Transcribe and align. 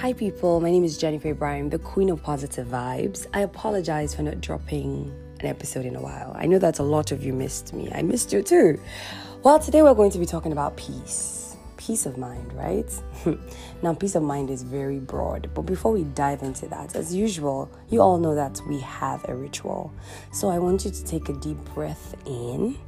Hi, 0.00 0.14
people. 0.14 0.62
My 0.62 0.70
name 0.70 0.82
is 0.82 0.96
Jennifer 0.96 1.28
Ibrahim, 1.28 1.68
the 1.68 1.78
queen 1.78 2.08
of 2.08 2.22
positive 2.22 2.68
vibes. 2.68 3.26
I 3.34 3.40
apologize 3.40 4.14
for 4.14 4.22
not 4.22 4.40
dropping 4.40 5.14
an 5.40 5.44
episode 5.44 5.84
in 5.84 5.94
a 5.94 6.00
while. 6.00 6.34
I 6.38 6.46
know 6.46 6.58
that 6.58 6.78
a 6.78 6.82
lot 6.82 7.12
of 7.12 7.22
you 7.22 7.34
missed 7.34 7.74
me. 7.74 7.92
I 7.92 8.00
missed 8.00 8.32
you 8.32 8.42
too. 8.42 8.80
Well, 9.42 9.58
today 9.58 9.82
we're 9.82 9.92
going 9.92 10.10
to 10.12 10.18
be 10.18 10.24
talking 10.24 10.52
about 10.52 10.74
peace. 10.78 11.54
Peace 11.76 12.06
of 12.06 12.16
mind, 12.16 12.50
right? 12.54 12.90
now, 13.82 13.92
peace 13.92 14.14
of 14.14 14.22
mind 14.22 14.48
is 14.48 14.62
very 14.62 14.98
broad, 15.00 15.50
but 15.52 15.62
before 15.66 15.92
we 15.92 16.04
dive 16.04 16.40
into 16.40 16.66
that, 16.68 16.96
as 16.96 17.14
usual, 17.14 17.70
you 17.90 18.00
all 18.00 18.16
know 18.16 18.34
that 18.34 18.58
we 18.70 18.80
have 18.80 19.28
a 19.28 19.34
ritual. 19.34 19.92
So 20.32 20.48
I 20.48 20.58
want 20.58 20.86
you 20.86 20.92
to 20.92 21.04
take 21.04 21.28
a 21.28 21.34
deep 21.34 21.58
breath 21.74 22.14
in, 22.24 22.78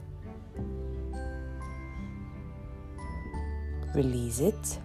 release 3.94 4.40
it 4.40 4.78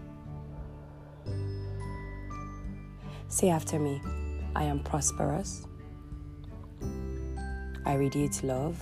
Say 3.30 3.50
after 3.50 3.78
me 3.78 4.02
I 4.56 4.64
am 4.64 4.80
prosperous. 4.80 5.66
I 7.86 7.96
radiate 7.96 8.42
love. 8.42 8.82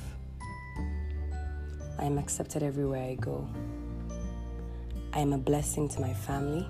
I 1.97 2.03
am 2.03 2.19
accepted 2.19 2.61
everywhere 2.61 3.03
I 3.03 3.15
go. 3.15 3.47
I 5.13 5.19
am 5.19 5.33
a 5.33 5.37
blessing 5.37 5.89
to 5.89 5.99
my 5.99 6.13
family. 6.13 6.67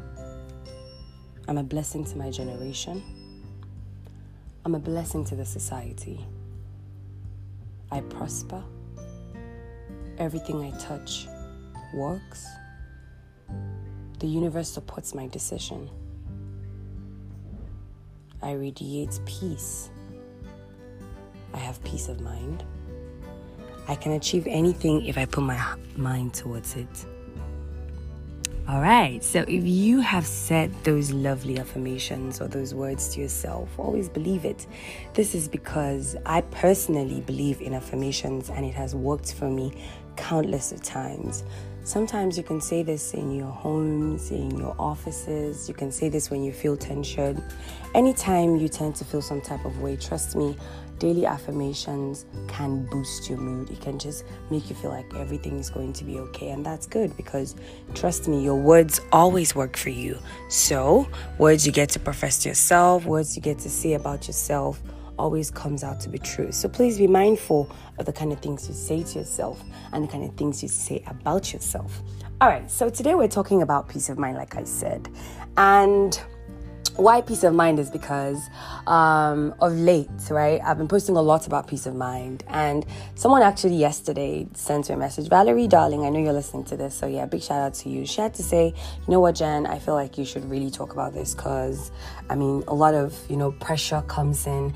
I'm 1.49 1.57
a 1.57 1.63
blessing 1.63 2.05
to 2.05 2.17
my 2.17 2.31
generation. 2.31 3.03
I'm 4.63 4.73
a 4.73 4.79
blessing 4.79 5.25
to 5.25 5.35
the 5.35 5.45
society. 5.45 6.25
I 7.91 7.99
prosper. 8.01 8.63
Everything 10.17 10.63
I 10.63 10.71
touch 10.79 11.27
works. 11.93 12.47
The 14.19 14.27
universe 14.27 14.69
supports 14.69 15.13
my 15.13 15.27
decision. 15.27 15.89
I 18.45 18.51
radiate 18.51 19.19
peace. 19.25 19.89
I 21.51 21.57
have 21.57 21.83
peace 21.83 22.09
of 22.09 22.21
mind. 22.21 22.63
I 23.87 23.95
can 23.95 24.11
achieve 24.11 24.45
anything 24.47 25.03
if 25.07 25.17
I 25.17 25.25
put 25.25 25.43
my 25.43 25.59
mind 25.95 26.35
towards 26.35 26.75
it. 26.75 27.05
All 28.67 28.81
right, 28.81 29.23
so 29.23 29.41
if 29.47 29.63
you 29.63 29.99
have 29.99 30.27
said 30.27 30.71
those 30.83 31.11
lovely 31.11 31.57
affirmations 31.57 32.39
or 32.39 32.47
those 32.47 32.75
words 32.75 33.09
to 33.15 33.21
yourself, 33.21 33.67
always 33.79 34.09
believe 34.09 34.45
it. 34.45 34.67
This 35.15 35.33
is 35.33 35.47
because 35.47 36.15
I 36.27 36.41
personally 36.41 37.21
believe 37.21 37.61
in 37.61 37.73
affirmations 37.73 38.51
and 38.51 38.63
it 38.63 38.75
has 38.75 38.93
worked 38.93 39.33
for 39.33 39.49
me 39.49 39.73
countless 40.17 40.71
of 40.71 40.83
times. 40.83 41.43
Sometimes 41.85 42.35
you 42.35 42.41
can 42.41 42.59
say 42.59 42.81
this 42.81 43.13
in 43.13 43.31
your 43.31 43.51
homes, 43.51 44.31
in 44.31 44.57
your 44.57 44.75
offices. 44.79 45.69
You 45.69 45.75
can 45.75 45.91
say 45.91 46.09
this 46.09 46.31
when 46.31 46.43
you 46.43 46.51
feel 46.51 46.75
tension. 46.75 47.43
Anytime 47.93 48.55
you 48.55 48.67
tend 48.67 48.95
to 48.95 49.05
feel 49.05 49.21
some 49.21 49.39
type 49.39 49.63
of 49.65 49.79
way, 49.81 49.95
trust 49.95 50.35
me, 50.35 50.57
daily 50.97 51.27
affirmations 51.27 52.25
can 52.47 52.87
boost 52.87 53.29
your 53.29 53.37
mood. 53.37 53.69
It 53.69 53.81
can 53.81 53.99
just 53.99 54.25
make 54.49 54.67
you 54.67 54.75
feel 54.75 54.89
like 54.89 55.05
everything 55.13 55.59
is 55.59 55.69
going 55.69 55.93
to 55.93 56.03
be 56.03 56.17
okay. 56.21 56.49
And 56.49 56.65
that's 56.65 56.87
good 56.87 57.15
because, 57.15 57.55
trust 57.93 58.27
me, 58.27 58.43
your 58.43 58.59
words 58.59 58.99
always 59.11 59.53
work 59.53 59.77
for 59.77 59.91
you. 59.91 60.17
So, 60.49 61.07
words 61.37 61.67
you 61.67 61.71
get 61.71 61.89
to 61.89 61.99
profess 61.99 62.39
to 62.39 62.49
yourself, 62.49 63.05
words 63.05 63.35
you 63.35 63.43
get 63.43 63.59
to 63.59 63.69
say 63.69 63.93
about 63.93 64.25
yourself 64.25 64.81
always 65.17 65.51
comes 65.51 65.83
out 65.83 65.99
to 66.01 66.09
be 66.09 66.17
true. 66.17 66.51
So 66.51 66.67
please 66.67 66.97
be 66.97 67.07
mindful 67.07 67.69
of 67.97 68.05
the 68.05 68.13
kind 68.13 68.31
of 68.31 68.39
things 68.39 68.67
you 68.67 68.73
say 68.73 69.03
to 69.03 69.19
yourself 69.19 69.63
and 69.91 70.03
the 70.03 70.07
kind 70.07 70.23
of 70.23 70.35
things 70.35 70.61
you 70.61 70.69
say 70.69 71.03
about 71.07 71.53
yourself. 71.53 72.01
All 72.41 72.49
right, 72.49 72.69
so 72.69 72.89
today 72.89 73.15
we're 73.15 73.27
talking 73.27 73.61
about 73.61 73.87
peace 73.87 74.09
of 74.09 74.17
mind, 74.17 74.37
like 74.37 74.55
I 74.55 74.63
said. 74.63 75.09
And 75.57 76.19
why 76.97 77.21
peace 77.21 77.43
of 77.43 77.53
mind 77.53 77.79
is 77.79 77.89
because 77.89 78.49
um, 78.87 79.53
of 79.59 79.73
late, 79.73 80.09
right? 80.29 80.61
I've 80.63 80.77
been 80.77 80.87
posting 80.87 81.17
a 81.17 81.21
lot 81.21 81.45
about 81.45 81.67
peace 81.67 81.85
of 81.85 81.95
mind, 81.95 82.43
and 82.47 82.85
someone 83.15 83.41
actually 83.41 83.75
yesterday 83.75 84.47
sent 84.53 84.89
me 84.89 84.95
a 84.95 84.97
message, 84.97 85.27
Valerie, 85.29 85.67
darling. 85.67 86.05
I 86.05 86.09
know 86.09 86.19
you're 86.19 86.33
listening 86.33 86.63
to 86.65 86.77
this, 86.77 86.95
so 86.95 87.05
yeah, 87.05 87.25
big 87.25 87.41
shout 87.41 87.59
out 87.59 87.73
to 87.75 87.89
you. 87.89 88.05
She 88.05 88.21
had 88.21 88.33
to 88.35 88.43
say, 88.43 88.67
you 88.67 89.11
know 89.11 89.19
what, 89.19 89.35
Jen, 89.35 89.65
I 89.65 89.79
feel 89.79 89.93
like 89.93 90.17
you 90.17 90.25
should 90.25 90.49
really 90.49 90.71
talk 90.71 90.93
about 90.93 91.13
this 91.13 91.35
because, 91.35 91.91
I 92.29 92.35
mean, 92.35 92.63
a 92.67 92.73
lot 92.73 92.93
of 92.93 93.17
you 93.29 93.35
know 93.35 93.51
pressure 93.51 94.01
comes 94.07 94.47
in 94.47 94.73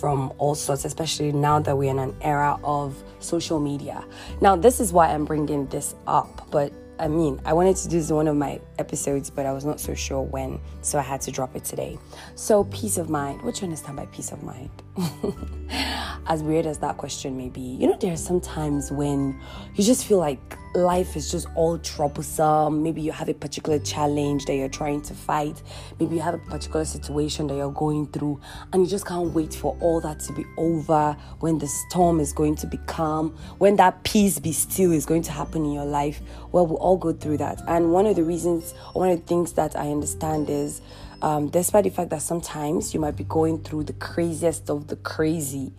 from 0.00 0.32
all 0.38 0.54
sorts, 0.54 0.84
especially 0.84 1.32
now 1.32 1.58
that 1.60 1.76
we're 1.76 1.90
in 1.90 1.98
an 1.98 2.14
era 2.20 2.58
of 2.64 3.02
social 3.20 3.60
media. 3.60 4.04
Now, 4.40 4.56
this 4.56 4.80
is 4.80 4.92
why 4.92 5.08
I'm 5.08 5.24
bringing 5.24 5.66
this 5.68 5.94
up, 6.06 6.50
but 6.50 6.72
I 6.98 7.08
mean, 7.08 7.40
I 7.44 7.52
wanted 7.52 7.74
to 7.76 7.88
do 7.88 7.98
this 7.98 8.10
one 8.10 8.28
of 8.28 8.36
my 8.36 8.60
episodes, 8.82 9.30
but 9.30 9.46
I 9.46 9.52
was 9.52 9.64
not 9.64 9.78
so 9.78 9.94
sure 9.94 10.22
when, 10.22 10.60
so 10.82 10.98
I 10.98 11.02
had 11.02 11.20
to 11.22 11.30
drop 11.30 11.54
it 11.54 11.64
today. 11.64 11.96
So, 12.34 12.64
peace 12.64 12.98
of 12.98 13.08
mind. 13.08 13.42
What 13.42 13.54
do 13.54 13.60
you 13.60 13.66
understand 13.68 13.96
by 13.96 14.06
peace 14.06 14.32
of 14.32 14.42
mind? 14.42 14.70
as 16.26 16.42
weird 16.42 16.66
as 16.66 16.78
that 16.78 16.96
question 16.98 17.36
may 17.36 17.48
be, 17.48 17.60
you 17.60 17.86
know, 17.86 17.96
there 18.00 18.12
are 18.12 18.24
some 18.30 18.40
times 18.40 18.90
when 18.90 19.40
you 19.76 19.84
just 19.84 20.04
feel 20.06 20.18
like 20.18 20.58
life 20.74 21.16
is 21.16 21.30
just 21.30 21.46
all 21.54 21.78
troublesome. 21.78 22.82
Maybe 22.82 23.02
you 23.02 23.12
have 23.12 23.28
a 23.28 23.34
particular 23.34 23.78
challenge 23.78 24.46
that 24.46 24.54
you're 24.54 24.68
trying 24.68 25.02
to 25.02 25.14
fight. 25.14 25.62
Maybe 26.00 26.16
you 26.16 26.22
have 26.22 26.34
a 26.34 26.38
particular 26.38 26.84
situation 26.84 27.46
that 27.48 27.56
you're 27.56 27.72
going 27.72 28.06
through, 28.08 28.40
and 28.72 28.82
you 28.82 28.88
just 28.88 29.06
can't 29.06 29.32
wait 29.32 29.54
for 29.54 29.76
all 29.80 30.00
that 30.00 30.20
to 30.20 30.32
be 30.32 30.44
over. 30.56 31.16
When 31.40 31.58
the 31.58 31.66
storm 31.66 32.20
is 32.20 32.32
going 32.32 32.56
to 32.56 32.66
be 32.66 32.78
calm, 32.86 33.36
when 33.58 33.76
that 33.76 34.02
peace 34.04 34.38
be 34.38 34.52
still 34.52 34.92
is 34.92 35.06
going 35.06 35.22
to 35.22 35.32
happen 35.32 35.64
in 35.64 35.72
your 35.72 35.84
life. 35.84 36.20
Well, 36.52 36.66
we 36.66 36.76
all 36.76 36.96
go 36.96 37.12
through 37.12 37.38
that. 37.38 37.62
And 37.66 37.92
one 37.92 38.06
of 38.06 38.16
the 38.16 38.24
reasons, 38.24 38.71
one 38.92 39.10
of 39.10 39.20
the 39.20 39.26
things 39.26 39.52
that 39.54 39.76
I 39.76 39.90
understand 39.90 40.50
is 40.50 40.80
um, 41.22 41.48
despite 41.48 41.84
the 41.84 41.90
fact 41.90 42.10
that 42.10 42.22
sometimes 42.22 42.92
you 42.92 43.00
might 43.00 43.16
be 43.16 43.24
going 43.24 43.62
through 43.62 43.84
the 43.84 43.92
craziest 43.94 44.68
of 44.68 44.88
the 44.88 44.96
crazy, 44.96 45.72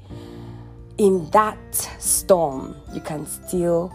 in 0.97 1.29
that 1.31 1.73
storm, 1.99 2.75
you 2.93 3.01
can 3.01 3.25
still 3.25 3.93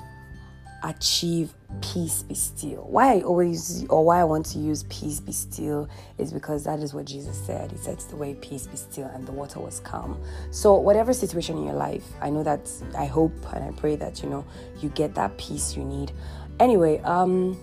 achieve 0.83 1.55
peace 1.81 2.23
be 2.23 2.35
still. 2.35 2.87
Why 2.89 3.15
I 3.17 3.21
always 3.23 3.85
or 3.89 4.05
why 4.05 4.21
I 4.21 4.25
want 4.25 4.47
to 4.47 4.59
use 4.59 4.85
peace 4.85 5.21
be 5.21 5.33
still 5.33 5.89
is 6.19 6.33
because 6.33 6.65
that 6.65 6.81
is 6.81 6.95
what 6.95 7.07
Jesus 7.07 7.37
said. 7.37 7.73
He 7.73 7.79
said 7.79 7.99
the 7.99 8.17
way 8.17 8.35
peace 8.35 8.67
be 8.67 8.77
still 8.77 9.07
and 9.07 9.27
the 9.27 9.33
water 9.33 9.61
was 9.61 9.81
calm. 9.81 10.21
So 10.51 10.75
whatever 10.75 11.13
situation 11.13 11.59
in 11.59 11.65
your 11.65 11.75
life, 11.75 12.05
I 12.21 12.31
know 12.31 12.43
that 12.43 12.71
I 12.97 13.07
hope 13.07 13.33
and 13.55 13.65
I 13.65 13.71
pray 13.73 13.97
that 13.97 14.23
you 14.23 14.29
know 14.29 14.45
you 14.81 14.89
get 14.91 15.15
that 15.15 15.37
peace 15.39 15.77
you 15.77 15.85
need. 15.85 16.13
Anyway, 16.61 16.99
um 17.01 17.59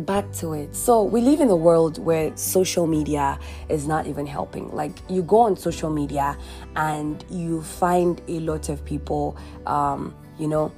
back 0.00 0.32
to 0.34 0.52
it. 0.52 0.74
So, 0.74 1.02
we 1.02 1.20
live 1.20 1.40
in 1.40 1.48
a 1.48 1.56
world 1.56 1.98
where 1.98 2.36
social 2.36 2.86
media 2.86 3.38
is 3.68 3.86
not 3.86 4.06
even 4.06 4.26
helping. 4.26 4.70
Like, 4.74 4.92
you 5.08 5.22
go 5.22 5.40
on 5.40 5.56
social 5.56 5.90
media 5.90 6.36
and 6.76 7.24
you 7.30 7.62
find 7.62 8.20
a 8.28 8.40
lot 8.40 8.68
of 8.68 8.84
people, 8.84 9.36
um, 9.66 10.14
you 10.38 10.48
know, 10.48 10.72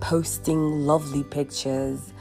posting 0.00 0.86
lovely 0.86 1.22
pictures 1.24 2.12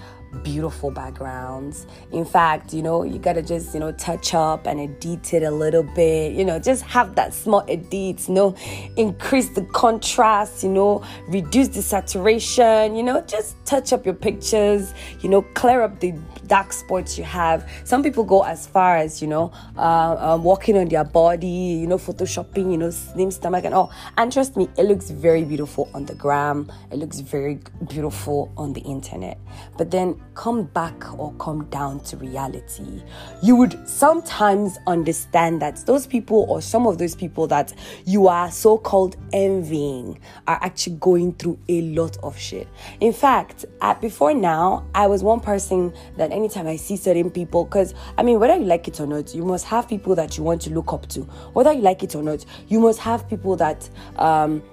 beautiful 0.43 0.91
backgrounds. 0.91 1.87
In 2.11 2.25
fact, 2.25 2.73
you 2.73 2.81
know, 2.81 3.03
you 3.03 3.19
gotta 3.19 3.41
just, 3.41 3.73
you 3.73 3.79
know, 3.79 3.91
touch 3.93 4.33
up 4.33 4.67
and 4.67 4.79
edit 4.79 5.33
it 5.33 5.43
a 5.43 5.51
little 5.51 5.83
bit, 5.83 6.33
you 6.33 6.45
know, 6.45 6.59
just 6.59 6.83
have 6.83 7.15
that 7.15 7.33
small 7.33 7.63
edit, 7.67 8.27
you 8.27 8.33
know, 8.33 8.55
increase 8.95 9.49
the 9.49 9.63
contrast, 9.65 10.63
you 10.63 10.69
know, 10.69 11.03
reduce 11.27 11.69
the 11.69 11.81
saturation, 11.81 12.95
you 12.95 13.03
know, 13.03 13.21
just 13.21 13.55
touch 13.65 13.93
up 13.93 14.05
your 14.05 14.15
pictures, 14.15 14.93
you 15.21 15.29
know, 15.29 15.41
clear 15.53 15.81
up 15.81 15.99
the 15.99 16.13
dark 16.47 16.73
spots 16.73 17.17
you 17.17 17.23
have. 17.23 17.69
Some 17.83 18.03
people 18.03 18.23
go 18.23 18.43
as 18.43 18.67
far 18.67 18.97
as, 18.97 19.21
you 19.21 19.27
know, 19.27 19.51
uh, 19.77 20.33
uh, 20.33 20.37
walking 20.41 20.77
on 20.77 20.87
their 20.89 21.03
body, 21.03 21.47
you 21.47 21.87
know, 21.87 21.97
photoshopping, 21.97 22.71
you 22.71 22.77
know, 22.77 22.89
slim 22.89 23.31
stomach 23.31 23.65
and 23.65 23.73
all. 23.73 23.91
And 24.17 24.31
trust 24.31 24.57
me, 24.57 24.67
it 24.77 24.83
looks 24.83 25.09
very 25.09 25.43
beautiful 25.43 25.89
on 25.93 26.05
the 26.05 26.15
gram, 26.15 26.71
it 26.91 26.97
looks 26.97 27.19
very 27.19 27.59
beautiful 27.87 28.51
on 28.57 28.73
the 28.73 28.81
internet. 28.81 29.37
But 29.77 29.91
then 29.91 30.18
come 30.39 30.63
back 30.63 31.19
or 31.19 31.33
come 31.33 31.65
down 31.65 31.99
to 31.99 32.15
reality, 32.15 33.03
you 33.43 33.57
would 33.57 33.77
sometimes 33.87 34.77
understand 34.87 35.61
that 35.61 35.85
those 35.85 36.07
people 36.07 36.45
or 36.47 36.61
some 36.61 36.87
of 36.87 36.97
those 36.97 37.13
people 37.13 37.45
that 37.45 37.73
you 38.05 38.27
are 38.29 38.49
so 38.49 38.77
called 38.77 39.17
envying 39.33 40.17
are 40.47 40.57
actually 40.61 40.95
going 40.95 41.33
through 41.33 41.59
a 41.67 41.81
lot 41.93 42.15
of 42.23 42.39
shit. 42.39 42.69
In 43.01 43.11
fact, 43.11 43.65
at, 43.81 43.99
before 43.99 44.33
now, 44.33 44.87
I 44.95 45.07
was 45.07 45.23
one 45.23 45.41
person 45.41 45.93
that 46.15 46.31
anytime 46.31 46.67
I 46.67 46.77
see 46.77 46.95
certain 46.95 47.29
people, 47.29 47.65
because 47.65 47.93
I 48.17 48.23
mean, 48.23 48.39
whether 48.39 48.55
you 48.55 48.63
like 48.63 48.87
it 48.87 49.01
or 49.01 49.07
not, 49.07 49.35
you 49.35 49.43
must 49.43 49.65
have 49.65 49.89
people 49.89 50.15
that 50.15 50.37
you 50.37 50.43
want 50.45 50.61
to 50.61 50.69
look 50.69 50.93
up 50.93 51.07
to. 51.09 51.21
Whether 51.51 51.73
you 51.73 51.81
like 51.81 52.01
it 52.01 52.15
or 52.15 52.23
not, 52.23 52.45
you 52.69 52.79
must 52.79 52.99
have 52.99 53.27
people 53.27 53.57
that, 53.57 53.89
um, 54.15 54.63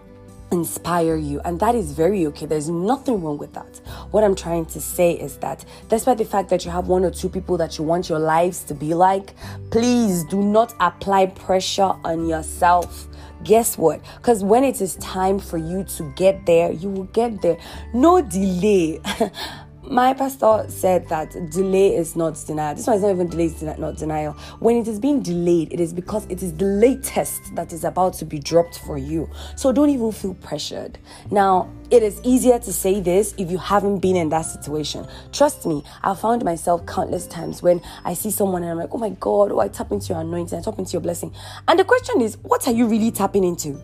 inspire 0.53 1.17
you 1.17 1.41
and 1.45 1.59
that 1.61 1.75
is 1.75 1.93
very 1.93 2.27
okay. 2.27 2.47
There's 2.47 2.69
nothing 2.69 3.23
wrong 3.23 3.39
with 3.39 3.53
that. 3.55 3.81
What 4.11 4.25
i'm 4.25 4.35
trying 4.35 4.67
to 4.67 4.81
say 4.81 5.13
is 5.13 5.37
that 5.39 5.65
despite 5.89 6.19
the 6.19 6.25
fact 6.25 6.49
that 6.51 6.65
you 6.65 6.71
have 6.71 6.89
one 6.89 7.05
or 7.05 7.11
two 7.11 7.29
people 7.29 7.57
that 7.57 7.79
you 7.79 7.85
want 7.85 8.09
your 8.09 8.19
lives 8.19 8.63
to 8.65 8.75
be 8.75 8.95
like 8.95 9.35
please 9.71 10.25
do 10.25 10.43
not 10.43 10.75
apply 10.81 11.27
pressure 11.27 11.93
on 12.05 12.29
yourself. 12.29 13.09
Guess 13.45 13.77
what? 13.77 14.01
Because 14.17 14.43
when 14.43 14.65
it 14.65 14.81
is 14.81 14.97
time 14.97 15.39
for 15.39 15.59
you 15.59 15.85
to 15.85 16.13
get 16.17 16.47
there 16.47 16.73
you 16.73 16.89
will 16.91 17.05
get 17.05 17.43
there. 17.43 17.59
No 17.93 18.23
delay 18.23 19.01
my 19.89 20.15
pastor 20.15 20.67
said 20.69 21.09
that 21.09 21.31
delay 21.51 21.95
is 21.95 22.17
not 22.17 22.35
denial. 22.47 22.75
This 22.75 22.87
one 22.87 22.97
is 22.97 23.03
not 23.03 23.11
even 23.11 23.29
delay, 23.29 23.47
is 23.47 23.63
not 23.63 23.97
denial. 23.97 24.33
When 24.59 24.77
it 24.77 24.89
is 24.89 24.99
being 24.99 25.23
delayed, 25.23 25.73
it 25.73 25.81
is 25.81 25.93
because 25.93 26.27
it 26.27 26.43
is 26.43 26.53
the 26.55 26.65
latest 26.65 27.55
that 27.55 27.73
is 27.73 27.85
about 27.85 28.15
to 28.15 28.25
be 28.25 28.39
dropped 28.39 28.81
for 28.81 28.99
you. 28.99 29.29
So 29.55 29.73
don't 29.73 29.91
even 29.91 30.13
feel 30.13 30.35
pressured. 30.35 30.99
Now, 31.31 31.71
it 31.91 32.03
is 32.03 32.21
easier 32.25 32.59
to 32.59 32.73
say 32.73 33.01
this 33.01 33.35
if 33.39 33.51
you 33.51 33.59
haven't 33.59 34.01
been 34.01 34.17
in 34.17 34.29
that 34.31 34.43
situation. 34.43 35.07
Trust 35.33 35.67
me, 35.67 35.85
I 36.03 36.15
found 36.15 36.45
myself 36.45 36.85
countless 36.87 37.27
times 37.29 37.63
when 37.63 37.81
I 38.05 38.15
see 38.15 38.31
someone 38.31 38.63
and 38.63 38.73
I'm 38.73 38.79
like, 38.79 38.91
oh 38.93 38.99
my 38.99 39.11
God, 39.11 39.53
oh, 39.53 39.61
I 39.61 39.69
tap 39.69 39.93
into 39.93 40.09
your 40.09 40.21
anointing, 40.21 40.59
I 40.59 40.63
tap 40.63 40.79
into 40.79 40.93
your 40.93 41.03
blessing. 41.03 41.33
And 41.69 41.79
the 41.79 41.85
question 41.85 42.21
is, 42.21 42.39
what 42.39 42.67
are 42.67 42.73
you 42.73 42.87
really 42.87 43.13
tapping 43.13 43.45
into? 43.45 43.81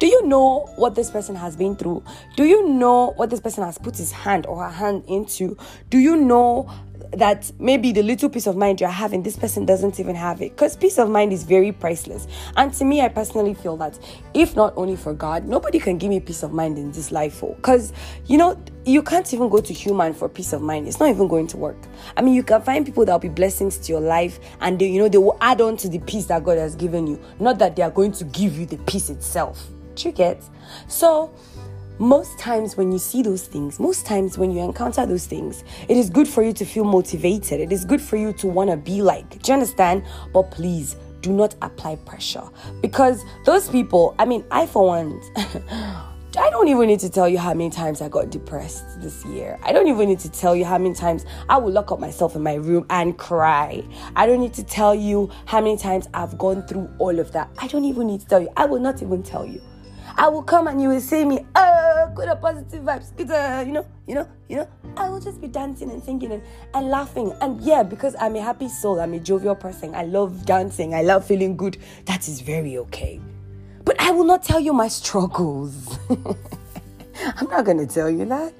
Do 0.00 0.06
you 0.06 0.26
know 0.26 0.60
what 0.76 0.94
this 0.94 1.10
person 1.10 1.36
has 1.36 1.56
been 1.56 1.76
through? 1.76 2.02
Do 2.34 2.44
you 2.44 2.66
know 2.66 3.12
what 3.16 3.28
this 3.28 3.38
person 3.38 3.64
has 3.64 3.76
put 3.76 3.98
his 3.98 4.10
hand 4.10 4.46
or 4.46 4.64
her 4.64 4.70
hand 4.70 5.04
into? 5.06 5.58
Do 5.90 5.98
you 5.98 6.16
know 6.16 6.70
that 7.12 7.52
maybe 7.58 7.92
the 7.92 8.02
little 8.02 8.30
peace 8.30 8.46
of 8.46 8.56
mind 8.56 8.80
you're 8.80 8.88
having, 8.88 9.22
this 9.22 9.36
person 9.36 9.66
doesn't 9.66 10.00
even 10.00 10.16
have 10.16 10.40
it? 10.40 10.52
Because 10.52 10.74
peace 10.74 10.96
of 10.96 11.10
mind 11.10 11.34
is 11.34 11.44
very 11.44 11.70
priceless. 11.70 12.26
And 12.56 12.72
to 12.72 12.84
me, 12.86 13.02
I 13.02 13.08
personally 13.08 13.52
feel 13.52 13.76
that 13.76 13.98
if 14.32 14.56
not 14.56 14.72
only 14.74 14.96
for 14.96 15.12
God, 15.12 15.44
nobody 15.44 15.78
can 15.78 15.98
give 15.98 16.08
me 16.08 16.18
peace 16.18 16.42
of 16.42 16.50
mind 16.50 16.78
in 16.78 16.92
this 16.92 17.12
life. 17.12 17.42
Because, 17.42 17.92
you 18.24 18.38
know, 18.38 18.58
you 18.86 19.02
can't 19.02 19.30
even 19.34 19.50
go 19.50 19.60
to 19.60 19.74
human 19.74 20.14
for 20.14 20.30
peace 20.30 20.54
of 20.54 20.62
mind. 20.62 20.88
It's 20.88 20.98
not 20.98 21.10
even 21.10 21.28
going 21.28 21.46
to 21.48 21.58
work. 21.58 21.76
I 22.16 22.22
mean, 22.22 22.32
you 22.32 22.42
can 22.42 22.62
find 22.62 22.86
people 22.86 23.04
that 23.04 23.12
will 23.12 23.18
be 23.18 23.28
blessings 23.28 23.76
to 23.76 23.92
your 23.92 24.00
life 24.00 24.40
and 24.62 24.78
they, 24.78 24.88
you 24.88 25.02
know, 25.02 25.10
they 25.10 25.18
will 25.18 25.36
add 25.42 25.60
on 25.60 25.76
to 25.76 25.90
the 25.90 25.98
peace 25.98 26.24
that 26.26 26.42
God 26.42 26.56
has 26.56 26.74
given 26.74 27.06
you. 27.06 27.20
Not 27.38 27.58
that 27.58 27.76
they 27.76 27.82
are 27.82 27.90
going 27.90 28.12
to 28.12 28.24
give 28.24 28.56
you 28.56 28.64
the 28.64 28.78
peace 28.78 29.10
itself. 29.10 29.68
Get? 30.08 30.42
So, 30.88 31.32
most 31.98 32.38
times 32.38 32.76
when 32.76 32.90
you 32.90 32.98
see 32.98 33.22
those 33.22 33.46
things, 33.46 33.78
most 33.78 34.06
times 34.06 34.38
when 34.38 34.50
you 34.50 34.60
encounter 34.60 35.04
those 35.04 35.26
things, 35.26 35.64
it 35.86 35.96
is 35.98 36.08
good 36.08 36.26
for 36.26 36.42
you 36.42 36.52
to 36.54 36.64
feel 36.64 36.84
motivated. 36.84 37.60
It 37.60 37.72
is 37.72 37.84
good 37.84 38.00
for 38.00 38.16
you 38.16 38.32
to 38.34 38.46
want 38.46 38.70
to 38.70 38.76
be 38.76 39.02
like. 39.02 39.42
Do 39.42 39.52
you 39.52 39.54
understand? 39.54 40.04
But 40.32 40.50
please 40.50 40.96
do 41.20 41.30
not 41.30 41.54
apply 41.60 41.96
pressure 41.96 42.44
because 42.80 43.22
those 43.44 43.68
people, 43.68 44.14
I 44.18 44.24
mean, 44.24 44.44
I 44.50 44.66
for 44.66 44.86
one, 44.86 45.20
I 46.38 46.48
don't 46.48 46.68
even 46.68 46.86
need 46.86 47.00
to 47.00 47.10
tell 47.10 47.28
you 47.28 47.38
how 47.38 47.52
many 47.52 47.70
times 47.70 48.00
I 48.00 48.08
got 48.08 48.30
depressed 48.30 49.02
this 49.02 49.24
year. 49.26 49.58
I 49.62 49.72
don't 49.72 49.88
even 49.88 50.08
need 50.08 50.20
to 50.20 50.30
tell 50.30 50.54
you 50.54 50.64
how 50.64 50.78
many 50.78 50.94
times 50.94 51.26
I 51.48 51.58
will 51.58 51.72
lock 51.72 51.92
up 51.92 52.00
myself 52.00 52.34
in 52.36 52.42
my 52.42 52.54
room 52.54 52.86
and 52.88 53.18
cry. 53.18 53.82
I 54.16 54.26
don't 54.26 54.40
need 54.40 54.54
to 54.54 54.64
tell 54.64 54.94
you 54.94 55.28
how 55.44 55.60
many 55.60 55.76
times 55.76 56.08
I've 56.14 56.38
gone 56.38 56.66
through 56.66 56.88
all 56.98 57.18
of 57.18 57.32
that. 57.32 57.50
I 57.58 57.66
don't 57.66 57.84
even 57.84 58.06
need 58.06 58.20
to 58.20 58.26
tell 58.26 58.40
you. 58.40 58.48
I 58.56 58.64
will 58.64 58.80
not 58.80 59.02
even 59.02 59.22
tell 59.22 59.44
you. 59.44 59.60
I 60.16 60.28
will 60.28 60.42
come 60.42 60.66
and 60.66 60.80
you 60.80 60.88
will 60.88 61.00
see 61.00 61.24
me, 61.24 61.46
oh, 61.54 62.12
good 62.14 62.28
positive 62.40 62.84
vibes, 62.84 63.16
good, 63.16 63.30
uh, 63.30 63.62
you 63.66 63.72
know, 63.72 63.86
you 64.06 64.14
know, 64.14 64.28
you 64.48 64.56
know. 64.56 64.68
I 64.96 65.08
will 65.08 65.20
just 65.20 65.40
be 65.40 65.48
dancing 65.48 65.90
and 65.90 66.02
singing 66.02 66.32
and, 66.32 66.42
and 66.74 66.88
laughing. 66.88 67.32
And 67.40 67.60
yeah, 67.60 67.82
because 67.82 68.16
I'm 68.20 68.36
a 68.36 68.42
happy 68.42 68.68
soul, 68.68 69.00
I'm 69.00 69.14
a 69.14 69.20
jovial 69.20 69.54
person. 69.54 69.94
I 69.94 70.02
love 70.04 70.44
dancing, 70.44 70.94
I 70.94 71.02
love 71.02 71.24
feeling 71.24 71.56
good. 71.56 71.78
That 72.06 72.28
is 72.28 72.40
very 72.40 72.76
okay. 72.78 73.20
But 73.84 74.00
I 74.00 74.10
will 74.10 74.24
not 74.24 74.42
tell 74.42 74.60
you 74.60 74.72
my 74.72 74.88
struggles. 74.88 75.98
I'm 77.24 77.48
not 77.50 77.66
to 77.66 77.86
tell 77.86 78.08
you 78.08 78.24
that. 78.26 78.54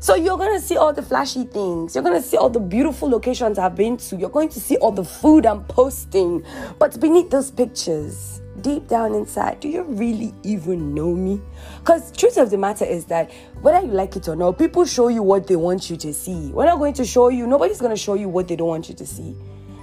So 0.00 0.14
you're 0.14 0.38
to 0.38 0.60
see 0.60 0.76
all 0.76 0.92
the 0.92 1.02
flashy 1.02 1.44
things. 1.44 1.94
You're 1.94 2.04
to 2.04 2.22
see 2.22 2.36
all 2.36 2.48
the 2.48 2.60
beautiful 2.60 3.08
locations 3.08 3.58
I've 3.58 3.74
been 3.74 3.96
to. 3.98 4.16
You're 4.16 4.30
going 4.30 4.48
to 4.50 4.60
see 4.60 4.76
all 4.76 4.92
the 4.92 5.04
food 5.04 5.44
I'm 5.46 5.64
posting. 5.64 6.44
But 6.78 6.98
beneath 7.00 7.30
those 7.30 7.50
pictures, 7.50 8.40
deep 8.66 8.88
down 8.88 9.14
inside, 9.14 9.60
do 9.60 9.68
you 9.68 9.84
really 9.84 10.34
even 10.42 10.92
know 10.92 11.14
me? 11.14 11.40
Because 11.78 12.10
truth 12.10 12.36
of 12.36 12.50
the 12.50 12.58
matter 12.58 12.84
is 12.84 13.04
that 13.04 13.30
whether 13.60 13.86
you 13.86 13.92
like 13.92 14.16
it 14.16 14.26
or 14.26 14.34
not, 14.34 14.58
people 14.58 14.84
show 14.84 15.06
you 15.06 15.22
what 15.22 15.46
they 15.46 15.54
want 15.54 15.88
you 15.88 15.96
to 15.98 16.12
see. 16.12 16.50
We're 16.50 16.64
not 16.64 16.78
going 16.78 16.94
to 16.94 17.04
show 17.04 17.28
you, 17.28 17.46
nobody's 17.46 17.80
going 17.80 17.92
to 17.92 17.96
show 17.96 18.14
you 18.14 18.28
what 18.28 18.48
they 18.48 18.56
don't 18.56 18.66
want 18.66 18.88
you 18.88 18.96
to 18.96 19.06
see. 19.06 19.36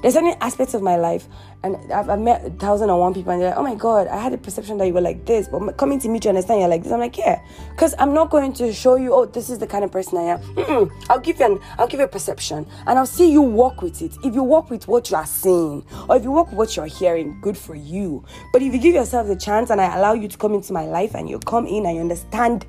There's 0.03 0.15
certain 0.15 0.35
aspects 0.41 0.73
of 0.73 0.81
my 0.81 0.97
life, 0.97 1.29
and 1.63 1.77
I've, 1.89 2.09
I've 2.09 2.19
met 2.19 2.45
a 2.45 2.49
thousand 2.49 2.89
and 2.89 2.99
one 2.99 3.13
people, 3.13 3.31
and 3.31 3.41
they're 3.41 3.51
like, 3.51 3.57
oh 3.57 3.63
my 3.63 3.75
God, 3.75 4.07
I 4.07 4.17
had 4.17 4.33
a 4.33 4.37
perception 4.37 4.77
that 4.79 4.85
you 4.85 4.93
were 4.93 4.99
like 4.99 5.25
this, 5.25 5.47
but 5.47 5.77
coming 5.77 5.97
to 6.01 6.09
meet 6.09 6.25
you, 6.25 6.29
understand 6.29 6.59
you're 6.59 6.67
like 6.67 6.83
this. 6.83 6.91
I'm 6.91 6.99
like, 6.99 7.17
yeah, 7.17 7.41
because 7.71 7.95
I'm 7.97 8.13
not 8.13 8.29
going 8.29 8.51
to 8.55 8.73
show 8.73 8.95
you, 8.95 9.13
oh, 9.13 9.25
this 9.25 9.49
is 9.49 9.59
the 9.59 9.65
kind 9.65 9.85
of 9.85 9.93
person 9.93 10.17
I 10.17 10.23
am. 10.23 10.39
Mm-mm. 10.55 10.91
I'll 11.09 11.21
give 11.21 11.39
you 11.39 11.45
an, 11.45 11.59
I'll 11.77 11.87
give 11.87 12.01
you 12.01 12.05
a 12.05 12.09
perception, 12.09 12.67
and 12.85 12.99
I'll 12.99 13.05
see 13.05 13.31
you 13.31 13.41
walk 13.41 13.81
with 13.81 14.01
it. 14.01 14.13
If 14.25 14.35
you 14.35 14.43
walk 14.43 14.69
with 14.69 14.89
what 14.89 15.09
you 15.09 15.15
are 15.15 15.25
seeing, 15.25 15.85
or 16.09 16.17
if 16.17 16.23
you 16.23 16.31
walk 16.31 16.49
with 16.49 16.57
what 16.57 16.75
you're 16.75 16.85
hearing, 16.85 17.39
good 17.39 17.57
for 17.57 17.75
you. 17.75 18.25
But 18.51 18.61
if 18.61 18.73
you 18.73 18.79
give 18.79 18.95
yourself 18.95 19.27
the 19.27 19.37
chance, 19.37 19.69
and 19.69 19.79
I 19.79 19.95
allow 19.95 20.11
you 20.11 20.27
to 20.27 20.37
come 20.37 20.53
into 20.53 20.73
my 20.73 20.83
life, 20.83 21.15
and 21.15 21.29
you 21.29 21.39
come 21.39 21.65
in 21.65 21.85
and 21.85 21.95
you 21.95 22.01
understand 22.01 22.65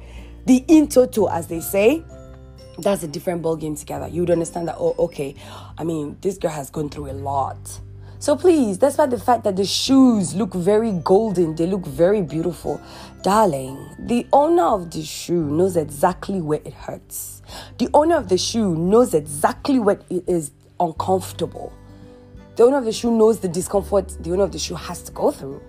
the 0.46 0.64
in 0.69 0.86
total, 0.86 1.28
as 1.31 1.48
they 1.48 1.60
say, 1.60 2.04
that's 2.78 3.02
a 3.02 3.08
different 3.08 3.42
ball 3.42 3.56
game 3.56 3.76
together. 3.76 4.08
You 4.08 4.22
would 4.22 4.30
understand 4.30 4.68
that, 4.68 4.76
oh, 4.78 4.94
okay, 4.98 5.34
I 5.78 5.84
mean, 5.84 6.16
this 6.20 6.38
girl 6.38 6.50
has 6.50 6.70
gone 6.70 6.88
through 6.88 7.10
a 7.10 7.12
lot. 7.12 7.80
So 8.18 8.36
please, 8.36 8.78
despite 8.78 9.10
the 9.10 9.18
fact 9.18 9.44
that 9.44 9.56
the 9.56 9.66
shoes 9.66 10.34
look 10.34 10.54
very 10.54 10.92
golden, 10.92 11.54
they 11.56 11.66
look 11.66 11.84
very 11.84 12.22
beautiful, 12.22 12.80
darling, 13.22 13.78
the 13.98 14.26
owner 14.32 14.64
of 14.64 14.90
the 14.90 15.02
shoe 15.02 15.44
knows 15.50 15.76
exactly 15.76 16.40
where 16.40 16.60
it 16.64 16.72
hurts. 16.72 17.42
The 17.76 17.90
owner 17.92 18.16
of 18.16 18.30
the 18.30 18.38
shoe 18.38 18.74
knows 18.76 19.12
exactly 19.12 19.78
what 19.78 20.02
it 20.08 20.24
is 20.26 20.52
uncomfortable. 20.80 21.72
The 22.56 22.64
owner 22.64 22.78
of 22.78 22.86
the 22.86 22.92
shoe 22.92 23.10
knows 23.10 23.40
the 23.40 23.48
discomfort 23.48 24.16
the 24.20 24.32
owner 24.32 24.44
of 24.44 24.52
the 24.52 24.58
shoe 24.58 24.76
has 24.76 25.02
to 25.02 25.12
go 25.12 25.30
through. 25.30 25.60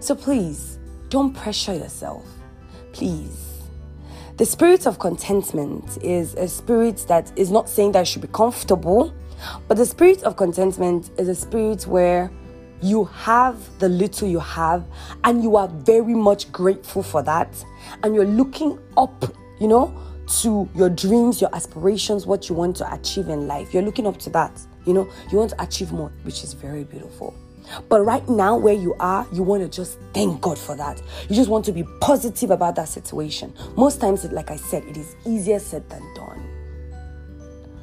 So 0.00 0.16
please, 0.16 0.80
don't 1.08 1.32
pressure 1.32 1.74
yourself. 1.74 2.26
Please 2.92 3.51
the 4.36 4.46
spirit 4.46 4.86
of 4.86 4.98
contentment 4.98 5.98
is 6.02 6.34
a 6.34 6.48
spirit 6.48 7.04
that 7.08 7.30
is 7.36 7.50
not 7.50 7.68
saying 7.68 7.92
that 7.92 8.00
you 8.00 8.06
should 8.06 8.22
be 8.22 8.28
comfortable, 8.28 9.12
but 9.68 9.76
the 9.76 9.84
spirit 9.84 10.22
of 10.22 10.36
contentment 10.36 11.10
is 11.18 11.28
a 11.28 11.34
spirit 11.34 11.86
where 11.86 12.30
you 12.80 13.04
have 13.04 13.56
the 13.78 13.88
little 13.88 14.26
you 14.26 14.40
have 14.40 14.84
and 15.24 15.42
you 15.42 15.56
are 15.56 15.68
very 15.68 16.14
much 16.14 16.50
grateful 16.50 17.02
for 17.02 17.22
that 17.22 17.64
and 18.02 18.14
you're 18.14 18.24
looking 18.24 18.78
up, 18.96 19.24
you 19.60 19.68
know, 19.68 19.94
to 20.40 20.68
your 20.74 20.88
dreams, 20.88 21.40
your 21.40 21.54
aspirations, 21.54 22.26
what 22.26 22.48
you 22.48 22.54
want 22.54 22.74
to 22.76 22.92
achieve 22.92 23.28
in 23.28 23.46
life. 23.46 23.74
You're 23.74 23.82
looking 23.82 24.06
up 24.06 24.18
to 24.20 24.30
that. 24.30 24.58
You 24.86 24.94
know, 24.94 25.08
you 25.30 25.38
want 25.38 25.50
to 25.50 25.62
achieve 25.62 25.92
more, 25.92 26.10
which 26.22 26.42
is 26.42 26.54
very 26.54 26.84
beautiful. 26.84 27.34
But 27.88 28.02
right 28.02 28.26
now, 28.28 28.56
where 28.56 28.74
you 28.74 28.94
are, 29.00 29.26
you 29.32 29.42
want 29.42 29.62
to 29.62 29.68
just 29.68 29.98
thank 30.12 30.40
God 30.40 30.58
for 30.58 30.76
that. 30.76 31.02
You 31.28 31.36
just 31.36 31.48
want 31.48 31.64
to 31.66 31.72
be 31.72 31.84
positive 32.00 32.50
about 32.50 32.76
that 32.76 32.88
situation. 32.88 33.54
Most 33.76 34.00
times, 34.00 34.24
like 34.24 34.50
I 34.50 34.56
said, 34.56 34.84
it 34.84 34.96
is 34.96 35.16
easier 35.24 35.58
said 35.58 35.88
than 35.88 36.02
done. 36.14 36.61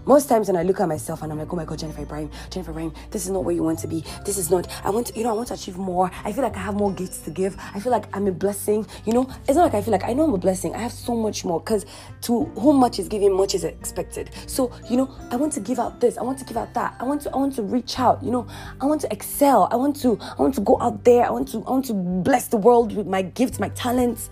Most 0.06 0.30
times 0.30 0.48
when 0.48 0.58
I 0.58 0.64
look 0.64 0.80
at 0.80 0.88
myself 0.88 1.22
and 1.22 1.32
I'm 1.32 1.38
like, 1.38 1.52
oh 1.52 1.56
my 1.56 1.66
God, 1.66 1.80
Jennifer 1.80 2.02
Ibrahim, 2.02 2.30
Jennifer 2.50 2.72
Ibrahim, 2.72 2.94
this 3.12 3.26
is 3.26 3.32
not 3.32 3.44
where 3.44 3.56
you 3.56 3.64
want 3.64 3.80
to 3.80 3.88
be. 3.88 4.04
This 4.26 4.38
is 4.38 4.50
not, 4.50 4.68
I 4.84 4.90
want 4.90 5.08
to, 5.08 5.18
you 5.18 5.24
know, 5.24 5.30
I 5.30 5.34
want 5.34 5.48
to 5.50 5.54
achieve 5.54 5.78
more. 5.78 6.12
I 6.24 6.32
feel 6.32 6.44
like 6.44 6.56
I 6.56 6.60
have 6.60 6.76
more 6.76 6.92
gifts 6.92 7.20
to 7.22 7.32
give. 7.32 7.56
I 7.74 7.80
feel 7.80 7.92
like 7.92 8.16
I'm 8.16 8.28
a 8.28 8.32
blessing. 8.32 8.86
You 9.06 9.14
know, 9.14 9.30
it's 9.48 9.56
not 9.56 9.64
like 9.64 9.74
I 9.74 9.82
feel 9.82 9.92
like 9.92 10.04
I 10.04 10.14
know 10.14 10.24
I'm 10.24 10.34
a 10.34 10.38
blessing. 10.38 10.76
I 10.76 10.80
have 10.80 10.92
so 10.92 11.16
much 11.16 11.46
more 11.46 11.60
because 11.60 11.86
to 12.22 12.46
whom 12.46 12.78
much 12.78 13.00
is 13.00 13.08
given, 13.08 13.34
much 13.34 13.56
is 13.56 13.64
expected. 13.64 14.32
So, 14.48 14.72
you 14.90 14.98
know, 14.98 15.14
I 15.32 15.36
want 15.36 15.54
to 15.54 15.60
give 15.60 15.80
out 15.80 16.00
this. 16.00 16.18
I 16.18 16.24
want 16.24 16.40
to 16.40 16.46
give 16.46 16.58
out 16.58 16.74
that. 16.74 16.96
I 17.00 17.04
want 17.04 17.22
to, 17.24 17.32
I 17.32 17.38
want 17.38 17.56
to 17.56 17.64
reach 17.64 18.00
out. 18.00 18.24
You 18.24 18.32
know, 18.32 18.48
I 18.82 18.86
want 18.86 19.02
to 19.02 19.12
excel. 19.12 19.68
I 19.72 19.76
want 19.76 19.96
to, 20.02 20.18
I 20.22 20.42
want 20.42 20.56
to 20.56 20.62
go 20.62 20.78
out 20.82 21.04
there. 21.04 21.26
I 21.26 21.30
want 21.30 21.48
to, 21.50 21.58
I 21.66 21.72
want 21.72 21.86
to 21.86 21.94
bless 21.94 22.48
the 22.48 22.58
world 22.58 22.96
with 22.96 23.08
my 23.08 23.22
gifts, 23.22 23.60
my 23.60 23.70
talents. 23.70 24.30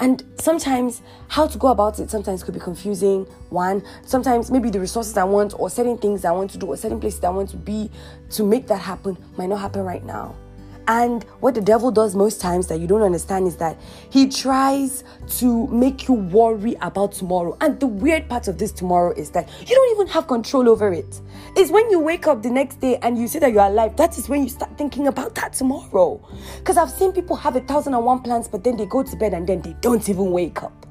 And 0.00 0.24
sometimes 0.38 1.02
how 1.28 1.46
to 1.46 1.56
go 1.58 1.68
about 1.68 1.98
it 2.00 2.10
sometimes 2.10 2.42
could 2.42 2.54
be 2.54 2.60
confusing. 2.60 3.24
One, 3.50 3.82
sometimes 4.04 4.50
maybe 4.50 4.70
the 4.70 4.80
resources 4.80 5.16
I 5.16 5.24
want 5.24 5.54
or 5.58 5.70
certain 5.70 5.98
things 5.98 6.24
I 6.24 6.32
want 6.32 6.50
to 6.50 6.58
do 6.58 6.66
or 6.66 6.76
certain 6.76 7.00
places 7.00 7.22
I 7.22 7.30
want 7.30 7.50
to 7.50 7.56
be 7.56 7.90
to 8.30 8.44
make 8.44 8.66
that 8.66 8.80
happen 8.80 9.16
might 9.36 9.48
not 9.48 9.60
happen 9.60 9.82
right 9.84 10.04
now. 10.04 10.34
And 10.86 11.24
what 11.40 11.54
the 11.54 11.60
devil 11.60 11.90
does 11.90 12.14
most 12.14 12.40
times 12.40 12.66
that 12.66 12.78
you 12.78 12.86
don't 12.86 13.02
understand 13.02 13.46
is 13.46 13.56
that 13.56 13.80
he 14.10 14.28
tries 14.28 15.02
to 15.38 15.66
make 15.68 16.08
you 16.08 16.14
worry 16.14 16.76
about 16.80 17.12
tomorrow. 17.12 17.56
And 17.60 17.80
the 17.80 17.86
weird 17.86 18.28
part 18.28 18.48
of 18.48 18.58
this 18.58 18.72
tomorrow 18.72 19.12
is 19.16 19.30
that 19.30 19.48
you 19.60 19.74
don't 19.74 19.90
even 19.92 20.06
have 20.08 20.26
control 20.26 20.68
over 20.68 20.92
it. 20.92 21.20
It's 21.56 21.70
when 21.70 21.90
you 21.90 22.00
wake 22.00 22.26
up 22.26 22.42
the 22.42 22.50
next 22.50 22.80
day 22.80 22.98
and 22.98 23.18
you 23.18 23.28
see 23.28 23.38
that 23.38 23.52
you're 23.52 23.64
alive, 23.64 23.96
that 23.96 24.18
is 24.18 24.28
when 24.28 24.42
you 24.42 24.48
start 24.48 24.76
thinking 24.76 25.08
about 25.08 25.34
that 25.36 25.54
tomorrow. 25.54 26.20
Because 26.58 26.76
I've 26.76 26.90
seen 26.90 27.12
people 27.12 27.36
have 27.36 27.56
a 27.56 27.60
thousand 27.60 27.94
and 27.94 28.04
one 28.04 28.20
plans, 28.20 28.48
but 28.48 28.62
then 28.62 28.76
they 28.76 28.86
go 28.86 29.02
to 29.02 29.16
bed 29.16 29.32
and 29.34 29.46
then 29.46 29.62
they 29.62 29.74
don't 29.80 30.06
even 30.08 30.30
wake 30.32 30.62
up. 30.62 30.83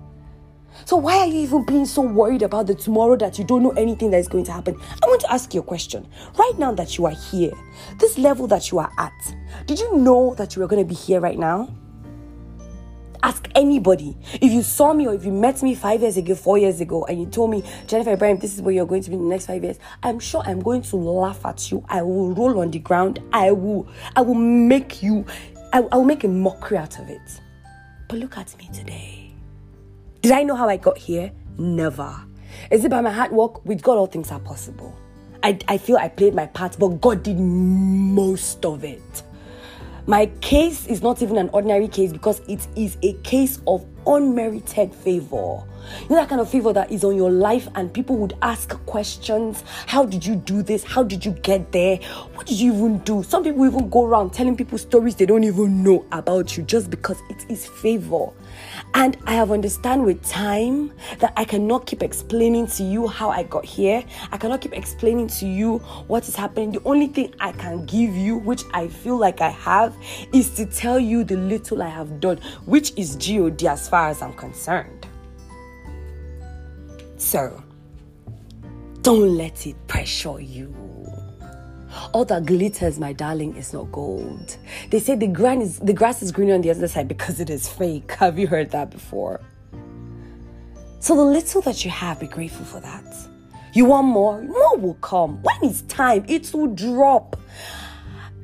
So 0.85 0.97
why 0.97 1.17
are 1.19 1.27
you 1.27 1.39
even 1.39 1.63
being 1.65 1.85
so 1.85 2.01
worried 2.01 2.41
about 2.41 2.67
the 2.67 2.75
tomorrow 2.75 3.15
that 3.17 3.37
you 3.37 3.45
don't 3.45 3.63
know 3.63 3.71
anything 3.71 4.11
that 4.11 4.17
is 4.17 4.27
going 4.27 4.43
to 4.45 4.51
happen? 4.51 4.79
I 5.03 5.07
want 5.07 5.21
to 5.21 5.31
ask 5.31 5.53
you 5.53 5.61
a 5.61 5.63
question. 5.63 6.07
Right 6.37 6.53
now 6.57 6.73
that 6.73 6.97
you 6.97 7.05
are 7.05 7.15
here, 7.31 7.53
this 7.99 8.17
level 8.17 8.47
that 8.47 8.71
you 8.71 8.79
are 8.79 8.91
at, 8.97 9.35
did 9.65 9.79
you 9.79 9.97
know 9.97 10.33
that 10.35 10.55
you 10.55 10.61
were 10.61 10.67
going 10.67 10.85
to 10.85 10.87
be 10.87 10.95
here 10.95 11.19
right 11.19 11.39
now? 11.39 11.73
Ask 13.21 13.47
anybody. 13.55 14.17
If 14.33 14.51
you 14.51 14.61
saw 14.61 14.91
me 14.93 15.07
or 15.07 15.13
if 15.13 15.23
you 15.23 15.31
met 15.31 15.63
me 15.63 15.75
five 15.75 16.01
years 16.01 16.17
ago, 16.17 16.35
four 16.35 16.57
years 16.57 16.81
ago, 16.81 17.05
and 17.05 17.21
you 17.21 17.25
told 17.25 17.51
me, 17.51 17.63
Jennifer 17.87 18.11
Ibrahim, 18.11 18.37
this 18.37 18.53
is 18.53 18.61
where 18.61 18.73
you're 18.73 18.85
going 18.85 19.01
to 19.03 19.09
be 19.09 19.15
in 19.15 19.23
the 19.23 19.29
next 19.29 19.45
five 19.45 19.63
years, 19.63 19.79
I'm 20.03 20.19
sure 20.19 20.43
I'm 20.45 20.59
going 20.59 20.81
to 20.81 20.97
laugh 20.97 21.45
at 21.45 21.71
you. 21.71 21.85
I 21.87 22.01
will 22.01 22.33
roll 22.33 22.59
on 22.59 22.71
the 22.71 22.79
ground. 22.79 23.19
I 23.31 23.51
will, 23.51 23.87
I 24.17 24.21
will 24.21 24.35
make 24.35 25.01
you, 25.01 25.25
I, 25.71 25.87
I 25.89 25.95
will 25.95 26.03
make 26.03 26.25
a 26.25 26.27
mockery 26.27 26.77
out 26.77 26.99
of 26.99 27.09
it. 27.09 27.39
But 28.09 28.19
look 28.19 28.37
at 28.37 28.57
me 28.57 28.69
today. 28.73 29.22
Did 30.23 30.31
I 30.31 30.43
know 30.43 30.55
how 30.55 30.69
I 30.69 30.77
got 30.77 30.97
here? 30.97 31.33
Never. 31.57 32.15
Is 32.71 32.85
it 32.85 32.89
by 32.89 33.01
my 33.01 33.11
hard 33.11 33.33
work? 33.33 33.65
With 33.65 33.81
God, 33.81 33.97
all 33.97 34.07
things 34.07 34.31
are 34.31 34.39
possible. 34.39 34.97
I, 35.43 35.59
I 35.67 35.77
feel 35.77 35.97
I 35.97 36.07
played 36.07 36.33
my 36.33 36.45
part, 36.45 36.77
but 36.79 37.01
God 37.01 37.23
did 37.23 37.37
most 37.37 38.63
of 38.63 38.85
it. 38.85 39.23
My 40.07 40.27
case 40.39 40.87
is 40.87 41.01
not 41.01 41.21
even 41.21 41.35
an 41.37 41.49
ordinary 41.51 41.89
case 41.89 42.13
because 42.13 42.39
it 42.47 42.65
is 42.77 42.95
a 43.03 43.11
case 43.15 43.59
of 43.67 43.85
unmerited 44.07 44.93
favor. 44.93 45.63
You 46.03 46.09
know 46.09 46.15
that 46.15 46.29
kind 46.29 46.39
of 46.39 46.49
favor 46.49 46.71
that 46.73 46.91
is 46.91 47.03
on 47.03 47.15
your 47.15 47.31
life, 47.31 47.67
and 47.75 47.93
people 47.93 48.15
would 48.17 48.33
ask 48.41 48.69
questions 48.85 49.63
How 49.85 50.05
did 50.05 50.25
you 50.25 50.35
do 50.35 50.63
this? 50.63 50.83
How 50.83 51.03
did 51.03 51.25
you 51.25 51.31
get 51.31 51.71
there? 51.71 51.97
What 52.33 52.47
did 52.47 52.59
you 52.59 52.73
even 52.73 52.99
do? 52.99 53.23
Some 53.23 53.43
people 53.43 53.65
even 53.65 53.89
go 53.89 54.05
around 54.05 54.33
telling 54.33 54.55
people 54.55 54.77
stories 54.77 55.15
they 55.15 55.25
don't 55.25 55.43
even 55.43 55.83
know 55.83 56.05
about 56.11 56.55
you 56.55 56.63
just 56.63 56.89
because 56.89 57.21
it 57.29 57.45
is 57.49 57.67
favor. 57.67 58.27
And 58.93 59.17
I 59.25 59.33
have 59.33 59.51
understand 59.51 60.05
with 60.05 60.23
time 60.23 60.91
that 61.19 61.33
I 61.35 61.45
cannot 61.45 61.85
keep 61.85 62.03
explaining 62.03 62.67
to 62.67 62.83
you 62.83 63.07
how 63.07 63.29
I 63.29 63.43
got 63.43 63.65
here. 63.65 64.03
I 64.31 64.37
cannot 64.37 64.61
keep 64.61 64.73
explaining 64.73 65.27
to 65.27 65.47
you 65.47 65.79
what 66.07 66.27
is 66.27 66.35
happening. 66.35 66.71
The 66.71 66.81
only 66.85 67.07
thing 67.07 67.33
I 67.39 67.51
can 67.51 67.85
give 67.85 68.15
you, 68.15 68.37
which 68.37 68.63
I 68.73 68.87
feel 68.87 69.17
like 69.17 69.41
I 69.41 69.49
have, 69.49 69.95
is 70.31 70.51
to 70.51 70.65
tell 70.65 70.99
you 70.99 71.23
the 71.23 71.37
little 71.37 71.81
I 71.81 71.89
have 71.89 72.19
done, 72.19 72.39
which 72.65 72.93
is 72.95 73.15
God 73.15 73.63
as 73.63 73.89
far 73.93 74.09
as 74.09 74.23
I'm 74.23 74.33
concerned. 74.33 75.05
So, 77.17 77.61
don't 79.03 79.37
let 79.37 79.67
it 79.67 79.75
pressure 79.85 80.39
you. 80.39 80.73
All 82.11 82.25
that 82.25 82.47
glitters, 82.47 82.97
my 82.97 83.13
darling, 83.13 83.55
is 83.55 83.71
not 83.71 83.91
gold. 83.91 84.57
They 84.89 84.97
say 84.97 85.15
the, 85.15 85.27
is, 85.61 85.77
the 85.77 85.93
grass 85.93 86.23
is 86.23 86.31
greener 86.31 86.55
on 86.55 86.61
the 86.61 86.71
other 86.71 86.87
side 86.87 87.07
because 87.07 87.39
it 87.39 87.51
is 87.51 87.69
fake. 87.69 88.11
Have 88.17 88.39
you 88.39 88.47
heard 88.47 88.71
that 88.71 88.89
before? 88.89 89.41
So, 90.99 91.15
the 91.15 91.21
little 91.21 91.61
that 91.61 91.85
you 91.85 91.91
have, 91.91 92.19
be 92.19 92.25
grateful 92.25 92.65
for 92.65 92.79
that. 92.79 93.05
You 93.73 93.85
want 93.85 94.07
more? 94.07 94.41
More 94.41 94.75
will 94.75 94.97
come. 95.01 95.39
When 95.43 95.57
it's 95.69 95.83
time, 95.83 96.25
it 96.27 96.51
will 96.51 96.73
drop. 96.73 97.39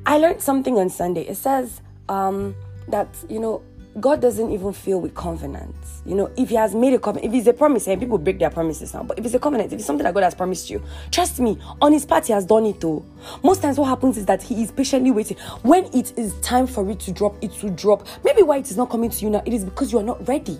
I 0.06 0.18
learned 0.18 0.42
something 0.42 0.78
on 0.78 0.90
Sunday. 0.90 1.22
It 1.22 1.38
says 1.38 1.80
um, 2.08 2.54
that, 2.86 3.08
you 3.28 3.40
know, 3.40 3.64
God 4.00 4.20
doesn't 4.20 4.50
even 4.50 4.72
feel 4.72 5.00
with 5.00 5.14
covenants. 5.14 6.02
You 6.06 6.14
know, 6.14 6.30
if 6.36 6.48
He 6.48 6.54
has 6.54 6.74
made 6.74 6.94
a 6.94 6.98
covenant, 6.98 7.32
if 7.32 7.38
it's 7.38 7.48
a 7.48 7.52
promise, 7.52 7.86
and 7.86 8.00
people 8.00 8.18
break 8.18 8.38
their 8.38 8.50
promises 8.50 8.94
now, 8.94 9.02
but 9.02 9.18
if 9.18 9.24
it's 9.24 9.34
a 9.34 9.38
covenant, 9.38 9.72
if 9.72 9.78
it's 9.78 9.86
something 9.86 10.04
that 10.04 10.14
God 10.14 10.22
has 10.22 10.34
promised 10.34 10.70
you, 10.70 10.82
trust 11.10 11.40
me, 11.40 11.58
on 11.80 11.92
His 11.92 12.06
part, 12.06 12.26
He 12.26 12.32
has 12.32 12.44
done 12.44 12.66
it 12.66 12.80
too. 12.80 13.04
Most 13.42 13.62
times, 13.62 13.78
what 13.78 13.88
happens 13.88 14.16
is 14.16 14.26
that 14.26 14.42
He 14.42 14.62
is 14.62 14.70
patiently 14.70 15.10
waiting. 15.10 15.36
When 15.62 15.84
it 15.94 16.16
is 16.18 16.34
time 16.40 16.66
for 16.66 16.88
it 16.90 17.00
to 17.00 17.12
drop, 17.12 17.36
it 17.42 17.62
will 17.62 17.70
drop. 17.70 18.06
Maybe 18.24 18.42
why 18.42 18.58
it 18.58 18.70
is 18.70 18.76
not 18.76 18.90
coming 18.90 19.10
to 19.10 19.24
you 19.24 19.30
now, 19.30 19.42
it 19.44 19.52
is 19.52 19.64
because 19.64 19.92
you 19.92 19.98
are 19.98 20.04
not 20.04 20.26
ready. 20.26 20.58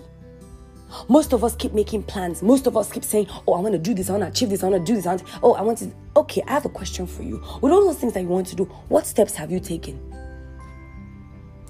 Most 1.07 1.33
of 1.33 1.43
us 1.43 1.55
keep 1.55 1.73
making 1.73 2.03
plans. 2.03 2.43
Most 2.43 2.67
of 2.67 2.75
us 2.75 2.91
keep 2.91 3.03
saying, 3.03 3.27
Oh, 3.47 3.53
I 3.53 3.59
want 3.59 3.73
to 3.73 3.79
do 3.79 3.93
this, 3.93 4.09
I 4.09 4.13
want 4.13 4.23
to 4.23 4.29
achieve 4.29 4.49
this, 4.49 4.63
I 4.63 4.67
want 4.67 4.85
to 4.85 4.91
do 4.91 4.95
this. 4.95 5.05
I 5.05 5.15
want 5.15 5.25
to... 5.25 5.39
Oh, 5.41 5.53
I 5.53 5.61
want 5.61 5.77
to. 5.79 5.91
Okay, 6.17 6.43
I 6.47 6.51
have 6.51 6.65
a 6.65 6.69
question 6.69 7.07
for 7.07 7.23
you. 7.23 7.41
With 7.61 7.71
all 7.71 7.85
those 7.85 7.97
things 7.97 8.13
that 8.13 8.21
you 8.21 8.27
want 8.27 8.47
to 8.47 8.55
do, 8.55 8.65
what 8.89 9.05
steps 9.05 9.35
have 9.35 9.51
you 9.51 9.59
taken? 9.59 10.10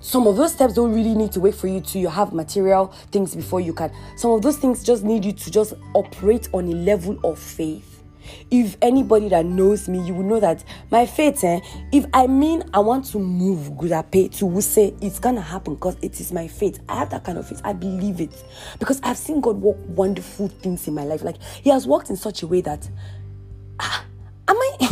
Some 0.01 0.25
of 0.25 0.35
those 0.35 0.51
steps 0.51 0.73
don't 0.73 0.93
really 0.93 1.13
need 1.13 1.31
to 1.33 1.39
wait 1.39 1.53
for 1.53 1.67
you 1.67 1.79
to 1.79 1.99
you 1.99 2.09
have 2.09 2.33
material 2.33 2.87
things 3.11 3.35
before 3.35 3.61
you 3.61 3.71
can. 3.71 3.91
Some 4.17 4.31
of 4.31 4.41
those 4.41 4.57
things 4.57 4.83
just 4.83 5.03
need 5.03 5.23
you 5.23 5.31
to 5.31 5.51
just 5.51 5.75
operate 5.93 6.49
on 6.53 6.65
a 6.65 6.75
level 6.75 7.19
of 7.23 7.37
faith. 7.37 7.87
If 8.49 8.77
anybody 8.81 9.29
that 9.29 9.45
knows 9.45 9.87
me 9.87 10.03
you 10.05 10.13
will 10.13 10.23
know 10.23 10.39
that 10.39 10.63
my 10.89 11.05
faith 11.05 11.43
eh, 11.43 11.59
if 11.91 12.05
i 12.13 12.27
mean 12.27 12.63
i 12.73 12.79
want 12.79 13.05
to 13.05 13.19
move 13.19 13.71
gudape 13.73 14.37
to 14.37 14.45
wuse 14.45 14.95
it's 15.01 15.19
gonna 15.19 15.41
happen 15.41 15.73
because 15.75 15.97
it 16.01 16.19
is 16.19 16.31
my 16.31 16.47
faith. 16.47 16.79
I 16.87 16.99
have 16.99 17.09
that 17.09 17.23
kind 17.23 17.37
of 17.37 17.47
faith. 17.47 17.61
I 17.63 17.73
believe 17.73 18.21
it. 18.21 18.43
Because 18.79 18.99
i've 19.03 19.17
seen 19.17 19.41
god 19.41 19.57
work 19.57 19.77
wonderful 19.87 20.47
things 20.47 20.87
in 20.87 20.93
my 20.93 21.03
life. 21.03 21.23
Like 21.23 21.41
he 21.41 21.69
has 21.69 21.87
worked 21.87 22.09
in 22.09 22.15
such 22.15 22.43
a 22.43 22.47
way 22.47 22.61
that 22.61 22.87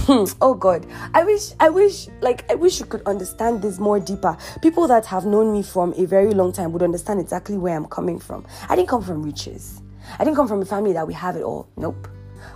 oh 0.42 0.56
god. 0.56 0.88
I 1.14 1.24
wish 1.24 1.52
I 1.60 1.70
wish 1.70 2.08
like 2.22 2.50
I 2.50 2.56
wish 2.56 2.80
you 2.80 2.88
could 2.88 3.04
understand 3.06 3.62
this 3.62 3.78
more 3.78 4.00
deeper. 4.00 4.36
People 4.60 4.88
that 4.88 5.06
have 5.06 5.26
known 5.26 5.54
me 5.54 5.62
from 5.62 5.94
a 5.98 6.06
very 6.06 6.34
long 6.34 6.52
time 6.52 6.72
would 6.72 6.82
understand 6.82 7.20
exactly 7.20 7.60
where 7.60 7.76
I'm 7.76 7.86
coming 7.86 8.18
from. 8.18 8.48
I 8.70 8.76
didn't 8.76 8.90
come 8.90 9.04
from 9.04 9.22
riches. 9.22 9.84
I 10.18 10.24
didn't 10.24 10.36
come 10.36 10.48
from 10.48 10.64
a 10.64 10.66
family 10.66 10.94
that 10.94 11.06
we 11.06 11.14
have 11.14 11.36
it 11.36 11.44
all. 11.44 11.70
Nope. 11.78 12.08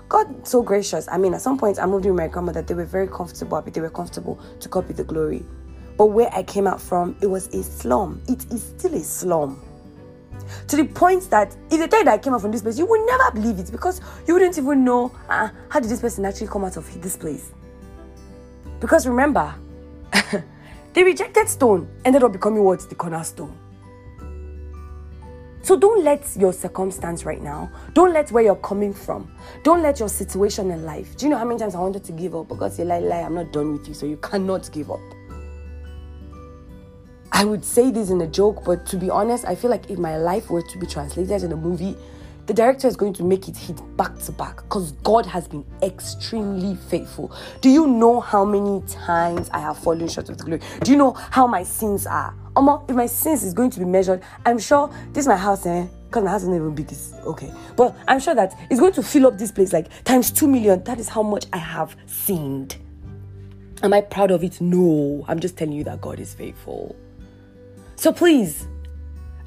God 0.10 0.48
so 0.48 0.64
gracious. 0.64 1.08
I 1.12 1.20
mean 1.20 1.36
at 1.36 1.42
some 1.42 1.60
point 1.60 1.78
I 1.78 1.86
moved 1.86 2.06
with 2.06 2.16
my 2.16 2.28
grandmother. 2.28 2.64
They 2.64 2.74
were 2.74 2.86
very 2.86 3.08
comfortable. 3.08 3.62
They 3.62 3.82
were 3.82 3.92
comfortable 3.92 4.40
to 4.60 4.68
copy 4.68 4.94
the 4.94 5.04
glory. 5.04 5.46
But 5.96 6.08
where 6.08 6.34
I 6.34 6.42
came 6.42 6.66
out 6.66 6.82
from 6.82 7.16
it 7.22 7.28
was 7.28 7.54
a 7.54 7.62
slum. 7.62 8.20
It 8.28 8.52
is 8.52 8.64
still 8.64 8.96
a 8.96 9.04
slum 9.04 9.62
to 10.68 10.76
the 10.76 10.86
point 10.86 11.30
that 11.30 11.56
if 11.72 11.90
tell 11.90 12.00
you 12.00 12.06
that 12.06 12.14
I 12.14 12.18
came 12.18 12.34
out 12.34 12.42
from 12.42 12.52
this 12.52 12.62
place, 12.62 12.78
you 12.78 12.86
would 12.86 13.06
never 13.06 13.32
believe 13.32 13.60
it 13.60 13.72
because 13.72 14.02
you 14.28 14.34
wouldn't 14.34 14.58
even 14.58 14.84
know 14.84 15.12
uh, 15.30 15.50
how 15.70 15.80
did 15.80 15.90
this 15.90 16.02
person 16.02 16.26
actually 16.26 16.48
come 16.48 16.64
out 16.64 16.78
of 16.78 17.02
this 17.02 17.16
place. 17.16 17.52
Because 18.80 19.08
remember, 19.08 19.54
the 20.12 21.04
rejected 21.04 21.48
stone 21.48 21.90
ended 22.06 22.24
up 22.24 22.32
becoming 22.32 22.64
what 22.64 22.82
the 22.90 22.96
cornerstone. 22.96 23.58
So 25.64 25.78
don't 25.78 26.04
let 26.04 26.28
your 26.38 26.52
circumstance 26.52 27.24
right 27.24 27.42
now, 27.42 27.72
don't 27.94 28.12
let 28.12 28.30
where 28.34 28.44
you're 28.44 28.58
coming 28.58 28.94
from, 28.94 29.34
don't 29.64 29.82
let 29.82 29.98
your 29.98 30.10
situation 30.10 30.72
in 30.72 30.84
life. 30.84 31.16
Do 31.16 31.26
you 31.26 31.30
know 31.30 31.38
how 31.38 31.46
many 31.46 31.58
times 31.58 31.74
I 31.74 31.80
wanted 31.80 32.04
to 32.04 32.12
give 32.12 32.36
up? 32.36 32.50
Because 32.50 32.78
you 32.78 32.84
lie, 32.84 33.00
lie, 33.00 33.22
I'm 33.22 33.36
not 33.36 33.54
done 33.54 33.72
with 33.72 33.88
you, 33.88 33.94
so 33.94 34.06
you 34.06 34.18
cannot 34.18 34.70
give 34.74 34.92
up. 34.92 35.00
I 37.36 37.46
would 37.46 37.66
say 37.66 37.90
this 37.90 38.12
in 38.12 38.22
a 38.22 38.28
joke, 38.28 38.64
but 38.64 38.86
to 38.86 38.96
be 38.96 39.10
honest, 39.10 39.44
I 39.46 39.56
feel 39.56 39.72
like 39.72 39.90
if 39.90 39.98
my 39.98 40.18
life 40.18 40.52
were 40.52 40.62
to 40.62 40.78
be 40.78 40.86
translated 40.86 41.42
in 41.42 41.52
a 41.52 41.56
movie, 41.56 41.98
the 42.46 42.54
director 42.54 42.88
is 42.88 42.96
going 42.96 43.14
to 43.14 43.24
make 43.24 43.48
it 43.48 43.58
hit 43.58 43.82
back 43.98 44.20
to 44.20 44.32
back 44.32 44.58
because 44.58 44.92
God 45.04 45.26
has 45.26 45.48
been 45.48 45.66
extremely 45.82 46.76
faithful. 46.76 47.36
Do 47.62 47.70
you 47.70 47.88
know 47.88 48.20
how 48.20 48.46
many 48.46 48.86
times 48.88 49.50
I 49.52 49.60
have 49.60 49.80
fallen 49.80 50.08
short 50.08 50.30
of 50.30 50.38
the 50.38 50.44
glory? 50.44 50.62
Do 50.84 50.92
you 50.92 50.98
know 50.98 51.14
how 51.14 51.48
my 51.48 51.64
sins 51.64 52.06
are? 52.06 52.36
Oma, 52.56 52.86
if 52.88 52.96
my 52.96 53.08
sins 53.08 53.44
is 53.44 53.54
going 53.54 53.72
to 53.72 53.80
be 53.80 53.86
measured, 53.86 54.22
I'm 54.46 54.60
sure 54.60 54.94
this 55.14 55.24
is 55.24 55.28
my 55.28 55.38
house, 55.38 55.66
eh? 55.66 55.88
Because 56.06 56.24
my 56.24 56.30
house 56.30 56.44
isn't 56.44 56.56
even 56.56 56.76
big, 56.76 56.92
it's 56.92 57.14
okay. 57.26 57.52
But 57.76 57.96
I'm 58.08 58.20
sure 58.20 58.36
that 58.36 58.54
it's 58.70 58.80
going 58.80 58.94
to 58.94 59.02
fill 59.02 59.26
up 59.26 59.40
this 59.40 59.52
place 59.52 59.74
like 59.74 59.88
times 60.04 60.30
two 60.30 60.48
million. 60.48 60.84
That 60.84 61.00
is 61.00 61.10
how 61.10 61.24
much 61.24 61.48
I 61.52 61.58
have 61.58 61.96
sinned. 62.06 62.78
Am 63.82 63.92
I 63.92 64.02
proud 64.02 64.30
of 64.30 64.44
it? 64.44 64.62
No. 64.62 65.26
I'm 65.28 65.40
just 65.40 65.58
telling 65.58 65.74
you 65.74 65.84
that 65.86 66.00
God 66.00 66.20
is 66.20 66.34
faithful. 66.36 66.96
So 67.96 68.12
please, 68.12 68.68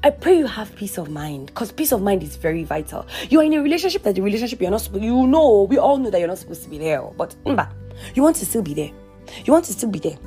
I 0.03 0.09
pray 0.09 0.37
you 0.37 0.45
have 0.45 0.75
peace 0.75 0.97
of 0.97 1.09
mind 1.09 1.47
because 1.47 1.71
peace 1.71 1.91
of 1.91 2.01
mind 2.01 2.23
is 2.23 2.35
very 2.35 2.63
vital. 2.63 3.05
You 3.29 3.41
are 3.41 3.43
in 3.43 3.53
a 3.53 3.61
relationship 3.61 4.03
that 4.03 4.15
the 4.15 4.21
relationship 4.21 4.61
you're 4.61 4.71
not 4.71 4.81
supposed 4.81 5.03
you 5.03 5.27
know, 5.27 5.63
we 5.63 5.77
all 5.77 5.97
know 5.97 6.09
that 6.09 6.19
you're 6.19 6.27
not 6.27 6.37
supposed 6.37 6.63
to 6.63 6.69
be 6.69 6.77
there, 6.77 7.01
but 7.01 7.35
mba, 7.45 7.71
you 8.15 8.23
want 8.23 8.35
to 8.37 8.45
still 8.45 8.61
be 8.61 8.73
there. 8.73 8.91
You 9.43 9.53
want 9.53 9.65
to 9.65 9.73
still 9.73 9.89
be 9.89 9.99
there. 9.99 10.17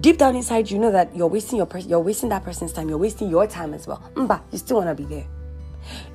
Deep 0.00 0.18
down 0.18 0.36
inside, 0.36 0.70
you 0.70 0.78
know 0.78 0.92
that 0.92 1.14
you're 1.16 1.28
wasting 1.28 1.56
your 1.56 1.66
person, 1.66 1.88
you're 1.88 2.00
wasting 2.00 2.28
that 2.28 2.44
person's 2.44 2.72
time, 2.72 2.88
you're 2.88 2.98
wasting 2.98 3.30
your 3.30 3.46
time 3.46 3.72
as 3.72 3.86
well. 3.86 4.10
Mba, 4.14 4.42
you 4.50 4.58
still 4.58 4.76
want 4.78 4.88
to 4.88 4.94
be 4.94 5.08
there. 5.08 5.26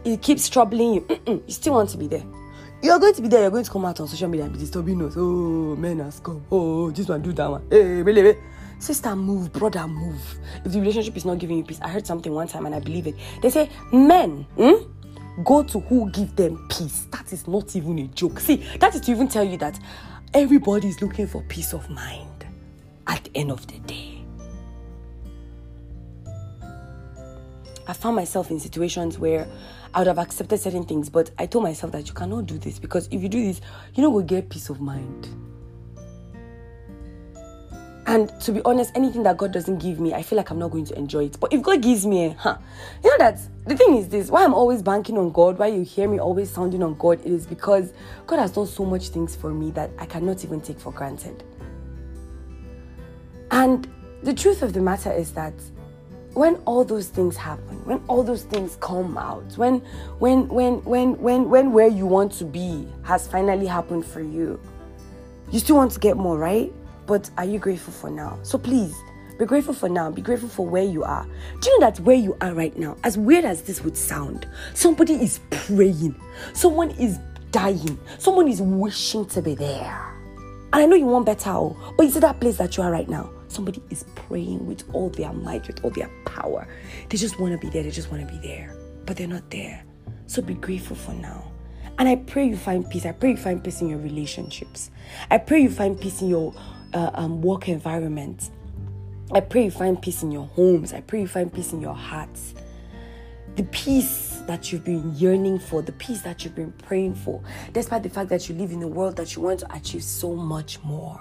It 0.05 0.21
keeps 0.21 0.47
troubling 0.47 0.93
you. 0.93 1.01
Mm-mm, 1.01 1.43
you 1.47 1.53
still 1.53 1.73
want 1.73 1.89
to 1.89 1.97
be 1.97 2.07
there. 2.07 2.23
You're 2.83 2.99
going 2.99 3.13
to 3.15 3.21
be 3.21 3.27
there, 3.27 3.41
you're 3.41 3.51
going 3.51 3.63
to 3.63 3.71
come 3.71 3.85
out 3.85 3.99
on 3.99 4.07
social 4.07 4.29
media 4.29 4.45
and 4.45 4.53
be 4.53 4.59
disturbing 4.59 5.01
us. 5.03 5.15
Oh, 5.17 5.75
men 5.75 5.99
has 5.99 6.19
come. 6.19 6.45
Oh, 6.51 6.91
this 6.91 7.07
one 7.07 7.21
do 7.21 7.33
that 7.33 7.49
one. 7.49 7.65
Hey, 7.71 8.03
really, 8.03 8.37
Sister, 8.79 9.15
move. 9.15 9.51
Brother, 9.51 9.87
move. 9.87 10.21
If 10.63 10.71
the 10.71 10.79
relationship 10.79 11.17
is 11.17 11.25
not 11.25 11.39
giving 11.39 11.57
you 11.57 11.63
peace, 11.63 11.79
I 11.81 11.89
heard 11.89 12.05
something 12.05 12.31
one 12.31 12.47
time 12.47 12.65
and 12.65 12.75
I 12.75 12.79
believe 12.79 13.07
it. 13.07 13.15
They 13.41 13.49
say, 13.49 13.69
men, 13.91 14.45
hmm, 14.55 15.43
go 15.43 15.63
to 15.63 15.79
who 15.79 16.09
give 16.11 16.35
them 16.35 16.67
peace. 16.69 17.07
That 17.11 17.31
is 17.33 17.47
not 17.47 17.75
even 17.75 17.99
a 17.99 18.07
joke. 18.07 18.39
See, 18.39 18.57
that 18.79 18.93
is 18.95 19.01
to 19.01 19.11
even 19.11 19.27
tell 19.27 19.43
you 19.43 19.57
that 19.57 19.79
everybody 20.33 20.87
is 20.87 21.01
looking 21.01 21.27
for 21.27 21.41
peace 21.43 21.73
of 21.73 21.89
mind 21.89 22.45
at 23.07 23.23
the 23.23 23.31
end 23.35 23.51
of 23.51 23.65
the 23.67 23.79
day. 23.79 24.13
I 27.89 27.93
found 27.93 28.17
myself 28.17 28.51
in 28.51 28.59
situations 28.59 29.17
where 29.17 29.47
I 29.93 29.99
would 29.99 30.07
have 30.07 30.19
accepted 30.19 30.59
certain 30.59 30.83
things, 30.83 31.09
but 31.09 31.31
I 31.39 31.45
told 31.45 31.63
myself 31.63 31.93
that 31.93 32.07
you 32.07 32.13
cannot 32.13 32.45
do 32.45 32.57
this 32.57 32.79
because 32.79 33.07
if 33.11 33.23
you 33.23 33.29
do 33.29 33.41
this, 33.41 33.61
you 33.95 34.03
know, 34.03 34.09
we'll 34.09 34.25
get 34.25 34.49
peace 34.49 34.69
of 34.69 34.81
mind. 34.81 35.46
And 38.07 38.29
to 38.39 38.53
be 38.53 38.61
honest, 38.63 38.93
anything 38.95 39.23
that 39.23 39.35
God 39.35 39.51
doesn't 39.51 39.79
give 39.79 39.99
me, 39.99 40.13
I 40.13 40.23
feel 40.23 40.37
like 40.37 40.49
I'm 40.49 40.57
not 40.57 40.71
going 40.71 40.85
to 40.85 40.97
enjoy 40.97 41.25
it. 41.25 41.37
But 41.41 41.51
if 41.51 41.61
God 41.61 41.81
gives 41.81 42.05
me, 42.05 42.27
eh, 42.27 42.33
huh, 42.37 42.57
you 43.03 43.09
know 43.09 43.17
that 43.17 43.37
the 43.65 43.75
thing 43.75 43.97
is 43.97 44.07
this: 44.07 44.31
why 44.31 44.45
I'm 44.45 44.53
always 44.53 44.81
banking 44.81 45.17
on 45.17 45.29
God, 45.31 45.59
why 45.59 45.67
you 45.67 45.81
hear 45.81 46.07
me 46.07 46.17
always 46.17 46.49
sounding 46.49 46.81
on 46.81 46.95
God, 46.95 47.19
it 47.19 47.27
is 47.27 47.45
because 47.45 47.91
God 48.25 48.39
has 48.39 48.53
done 48.53 48.65
so 48.65 48.85
much 48.85 49.09
things 49.09 49.35
for 49.35 49.53
me 49.53 49.71
that 49.71 49.91
I 49.99 50.05
cannot 50.05 50.45
even 50.45 50.61
take 50.61 50.79
for 50.79 50.93
granted. 50.93 51.43
And 53.51 53.89
the 54.23 54.33
truth 54.33 54.61
of 54.61 54.71
the 54.71 54.81
matter 54.81 55.11
is 55.11 55.33
that 55.33 55.53
when 56.33 56.55
all 56.65 56.85
those 56.85 57.09
things 57.09 57.35
happen, 57.35 57.83
when 57.83 58.01
all 58.07 58.23
those 58.23 58.43
things 58.43 58.77
come 58.79 59.17
out, 59.17 59.57
when 59.57 59.79
when 60.19 60.47
when 60.47 60.81
when 60.85 61.17
when 61.19 61.49
when 61.49 61.73
where 61.73 61.87
you 61.87 62.05
want 62.05 62.31
to 62.33 62.45
be 62.45 62.87
has 63.03 63.27
finally 63.27 63.65
happened 63.65 64.05
for 64.05 64.21
you, 64.21 64.61
you 65.51 65.59
still 65.59 65.75
want 65.75 65.91
to 65.91 65.99
get 65.99 66.15
more, 66.15 66.37
right? 66.37 66.71
But 67.07 67.29
are 67.37 67.45
you 67.45 67.57
grateful 67.57 67.93
for 67.93 68.09
now? 68.09 68.37
So 68.43 68.57
please, 68.57 68.93
be 69.39 69.45
grateful 69.45 69.73
for 69.73 69.87
now. 69.87 70.11
Be 70.11 70.21
grateful 70.21 70.49
for 70.49 70.67
where 70.67 70.83
you 70.83 71.03
are. 71.03 71.25
Do 71.61 71.69
you 71.69 71.79
know 71.79 71.87
that 71.87 71.99
where 72.01 72.15
you 72.15 72.35
are 72.41 72.53
right 72.53 72.77
now, 72.77 72.97
as 73.03 73.17
weird 73.17 73.45
as 73.45 73.61
this 73.61 73.83
would 73.83 73.95
sound, 73.95 74.47
somebody 74.73 75.13
is 75.13 75.39
praying. 75.49 76.19
Someone 76.53 76.91
is 76.91 77.19
dying. 77.51 77.97
Someone 78.19 78.47
is 78.47 78.61
wishing 78.61 79.25
to 79.27 79.41
be 79.41 79.55
there. 79.55 80.13
And 80.73 80.83
I 80.83 80.85
know 80.85 80.95
you 80.95 81.05
want 81.05 81.25
better, 81.25 81.49
oh, 81.51 81.77
but 81.97 82.07
is 82.07 82.17
it 82.17 82.19
that 82.21 82.41
place 82.41 82.57
that 82.57 82.75
you 82.75 82.83
are 82.83 82.91
right 82.91 83.07
now? 83.07 83.31
Somebody 83.47 83.81
is 83.89 84.03
praying 84.15 84.65
with 84.67 84.83
all 84.93 85.09
their 85.09 85.31
might, 85.31 85.65
with 85.65 85.83
all 85.83 85.91
their 85.91 86.09
power. 86.25 86.67
They 87.09 87.17
just 87.17 87.39
want 87.39 87.53
to 87.53 87.57
be 87.57 87.71
there. 87.71 87.83
They 87.83 87.91
just 87.91 88.11
want 88.11 88.27
to 88.27 88.33
be 88.33 88.39
there, 88.45 88.75
but 89.05 89.15
they're 89.15 89.27
not 89.27 89.49
there. 89.49 89.83
So 90.25 90.41
be 90.41 90.55
grateful 90.55 90.97
for 90.97 91.13
now. 91.13 91.51
And 91.99 92.07
I 92.09 92.17
pray 92.17 92.47
you 92.47 92.57
find 92.57 92.87
peace. 92.89 93.05
I 93.05 93.13
pray 93.13 93.31
you 93.31 93.37
find 93.37 93.63
peace 93.63 93.81
in 93.81 93.89
your 93.89 93.99
relationships. 93.99 94.91
I 95.31 95.37
pray 95.37 95.61
you 95.61 95.69
find 95.69 95.99
peace 95.99 96.21
in 96.21 96.27
your 96.27 96.53
uh, 96.93 97.11
um, 97.13 97.41
work 97.41 97.67
environment. 97.69 98.49
I 99.31 99.41
pray 99.41 99.65
you 99.65 99.71
find 99.71 100.01
peace 100.01 100.23
in 100.23 100.31
your 100.31 100.47
homes. 100.47 100.93
I 100.93 101.01
pray 101.01 101.21
you 101.21 101.27
find 101.27 101.53
peace 101.53 101.73
in 101.73 101.81
your 101.81 101.93
hearts. 101.93 102.53
The 103.55 103.63
peace 103.63 104.41
that 104.47 104.71
you've 104.71 104.85
been 104.85 105.13
yearning 105.15 105.59
for, 105.59 105.81
the 105.81 105.91
peace 105.93 106.21
that 106.21 106.43
you've 106.43 106.55
been 106.55 106.71
praying 106.71 107.15
for, 107.15 107.41
despite 107.73 108.03
the 108.03 108.09
fact 108.09 108.29
that 108.29 108.47
you 108.47 108.55
live 108.55 108.71
in 108.71 108.81
a 108.83 108.87
world 108.87 109.17
that 109.17 109.35
you 109.35 109.41
want 109.41 109.59
to 109.61 109.75
achieve 109.75 110.03
so 110.03 110.33
much 110.33 110.81
more. 110.83 111.19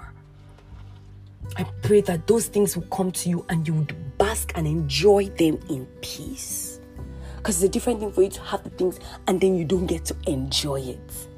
I 1.57 1.65
pray 1.83 2.01
that 2.03 2.27
those 2.27 2.47
things 2.47 2.77
will 2.77 2.85
come 2.85 3.11
to 3.13 3.29
you 3.29 3.45
and 3.49 3.67
you 3.67 3.75
would 3.75 4.19
bask 4.19 4.53
and 4.55 4.67
enjoy 4.67 5.27
them 5.31 5.59
in 5.69 5.87
peace. 6.01 6.81
Because 7.39 7.63
it's 7.63 7.69
a 7.69 7.73
different 7.73 8.01
thing 8.01 8.13
for 8.13 8.23
you 8.23 8.31
to 8.31 8.41
have 8.43 8.65
the 8.65 8.71
things 8.71 9.01
and 9.27 9.41
then 9.41 9.57
you 9.57 9.65
don't 9.65 9.87
get 9.87 10.05
to 10.07 10.17
enjoy 10.27 10.81
it. 10.81 11.29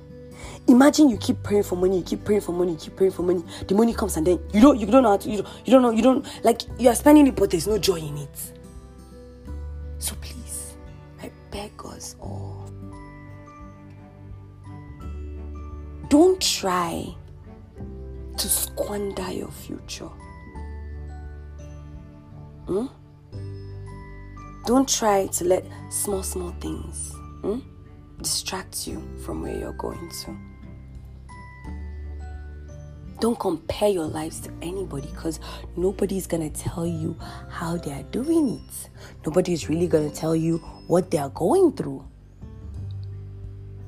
Imagine 0.69 1.09
you 1.09 1.17
keep 1.17 1.43
praying 1.43 1.63
for 1.63 1.77
money, 1.77 1.99
you 1.99 2.05
keep 2.05 2.25
praying 2.27 2.43
for 2.43 2.53
money, 2.53 2.73
you 2.73 2.79
keep 2.79 2.95
praying 2.95 3.13
for 3.13 3.23
money. 3.23 3.43
The 3.67 3.75
money 3.75 3.95
comes 3.95 4.19
and 4.19 4.27
then 4.27 4.39
you 4.53 4.61
don't 4.61 4.79
you 4.79 4.87
don't 4.87 5.03
know 5.03 5.11
how 5.11 5.17
to 5.17 5.31
you 5.31 5.43
don't, 5.43 5.67
you 5.67 5.73
don't 5.73 5.83
know 5.83 5.91
you 5.91 6.03
don't 6.03 6.45
like 6.45 6.61
you 6.79 6.91
are 6.91 6.95
spending 6.95 7.27
it 7.27 7.35
but 7.37 7.51
there's 7.51 7.67
no 7.67 7.79
joy 7.79 7.97
in 7.97 8.19
it. 8.19 8.53
So 9.99 10.15
please, 10.21 10.75
I 11.23 11.31
beg 11.51 11.73
us 11.87 12.17
all. 12.21 12.71
Don't 16.11 16.41
try 16.41 17.15
to 18.37 18.49
squander 18.49 19.31
your 19.33 19.51
future. 19.51 20.11
Hmm? 22.67 22.87
Don't 24.67 24.87
try 24.87 25.29
to 25.29 25.45
let 25.45 25.65
small, 25.89 26.23
small 26.23 26.51
things 26.61 27.13
hmm, 27.41 27.61
distract 28.21 28.87
you 28.87 29.03
from 29.25 29.41
where 29.43 29.59
you're 29.59 29.73
going 29.73 30.11
to. 30.25 30.48
Don't 33.21 33.39
compare 33.39 33.89
your 33.89 34.07
lives 34.07 34.39
to 34.41 34.53
anybody 34.63 35.09
because 35.09 35.41
nobody's 35.77 36.27
gonna 36.27 36.51
tell 36.51 36.87
you 36.87 37.17
how 37.49 37.77
they 37.77 37.93
are 37.93 38.05
doing 38.05 38.61
it. 38.61 38.91
Nobody's 39.27 39.69
really 39.69 39.89
gonna 39.89 40.11
tell 40.11 40.37
you 40.37 40.59
what 40.87 41.11
they 41.11 41.19
are 41.19 41.31
going 41.31 41.73
through. 41.73 42.07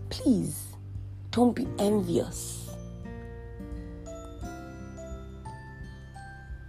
Please, 0.09 0.75
don't 1.31 1.55
be 1.55 1.69
envious. 1.79 2.71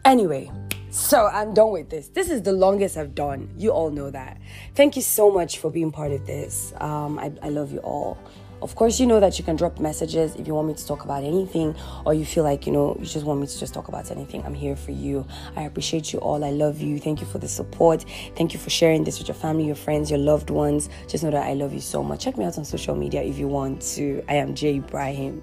Anyway, 0.06 0.51
so 0.91 1.27
I'm 1.27 1.53
done 1.53 1.72
with 1.72 1.89
this. 1.89 2.10
This 2.10 2.30
is 2.30 2.44
the 2.44 2.51
longest 2.51 2.98
I've 2.98 3.15
done. 3.15 3.50
You 3.58 3.72
all 3.72 3.89
know 3.89 4.12
that. 4.12 4.39
Thank 4.75 4.96
you 4.96 5.01
so 5.01 5.32
much 5.32 5.58
for 5.58 5.72
being 5.72 5.91
part 5.91 6.12
of 6.12 6.27
this. 6.27 6.74
Um, 6.80 7.18
I, 7.18 7.32
I 7.41 7.50
love 7.50 7.72
you 7.72 7.80
all. 7.80 8.20
Of 8.62 8.75
course, 8.75 9.00
you 9.00 9.08
know 9.08 9.20
that 9.20 9.39
you 9.39 9.44
can 9.44 9.56
drop 9.56 9.80
messages 9.80 10.36
if 10.36 10.46
you 10.46 10.53
want 10.53 10.68
me 10.68 10.75
to 10.75 10.86
talk 10.86 11.03
about 11.03 11.24
anything 11.24 11.75
or 12.06 12.13
you 12.13 12.25
feel 12.25 12.44
like, 12.44 12.68
you 12.68 12.72
know, 12.72 12.96
you 13.00 13.06
just 13.06 13.25
want 13.25 13.41
me 13.41 13.48
to 13.48 13.60
just 13.60 13.74
talk 13.74 13.88
about 13.88 14.12
anything. 14.12 14.46
I'm 14.46 14.53
here 14.53 14.75
for 14.75 14.91
you. 14.91 15.25
I 15.56 15.63
appreciate 15.63 16.13
you 16.13 16.20
all. 16.20 16.44
I 16.44 16.51
love 16.51 16.80
you. 16.80 17.00
Thank 17.00 17.22
you 17.22 17.27
for 17.27 17.39
the 17.39 17.48
support. 17.48 18.06
Thank 18.36 18.53
you 18.53 18.60
for 18.60 18.70
sharing 18.70 19.03
this 19.03 19.18
with 19.18 19.27
your 19.27 19.36
family, 19.36 19.65
your 19.65 19.75
friends, 19.75 20.12
your 20.12 20.20
loved 20.20 20.51
ones. 20.51 20.89
Just 21.08 21.24
know 21.24 21.32
that 21.32 21.48
I 21.48 21.53
love 21.53 21.74
you 21.74 21.80
so 21.80 22.03
much. 22.03 22.24
Check 22.24 22.38
me 22.38 22.46
out 22.46 22.60
on 22.60 22.65
social 22.65 22.96
media 22.96 23.24
if 23.24 23.39
you 23.39 23.48
want 23.48 23.82
to. 23.94 24.24
I 24.30 24.36
am 24.36 24.53
Jay 24.53 24.75
Ibrahim 24.75 25.41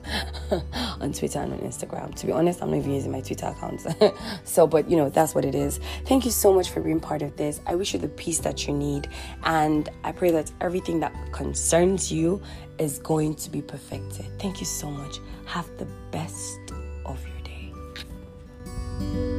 on 1.01 1.13
Twitter 1.13 1.41
and 1.41 1.53
on 1.53 1.59
Instagram. 1.61 2.15
To 2.15 2.27
be 2.27 2.31
honest, 2.31 2.63
I'm 2.63 2.71
not 2.71 2.77
even 2.77 2.93
using 2.93 3.11
my 3.11 3.21
Twitter 3.21 3.47
account. 3.47 3.85
so, 4.45 4.69
but 4.69 4.89
you 4.89 4.97
know, 4.97 5.09
that's 5.09 5.35
what 5.35 5.45
it 5.45 5.57
is. 5.57 5.81
Thank 6.05 6.25
you 6.25 6.31
so 6.31 6.53
much 6.53 6.71
for 6.71 6.81
being 6.81 7.01
part 7.01 7.23
of 7.23 7.37
this. 7.37 7.61
I 7.67 7.75
wish 7.75 7.95
you 7.95 7.99
the 7.99 8.09
peace 8.09 8.39
that 8.41 8.69
you 8.69 8.75
need. 8.75 9.09
And 9.43 9.89
I 10.05 10.13
pray 10.13 10.31
that 10.31 10.53
everything 10.61 11.01
that 11.01 11.13
concerns 11.33 12.13
you 12.13 12.41
is 12.79 12.99
going 12.99 13.35
to 13.37 13.51
be 13.51 13.63
perfected. 13.63 14.27
Thank 14.39 14.61
you 14.61 14.67
so 14.67 14.91
much. 14.91 15.19
Have 15.47 15.67
the 15.79 15.87
best 16.11 16.59
of 17.05 17.19
your 17.27 17.41
day. 17.45 19.38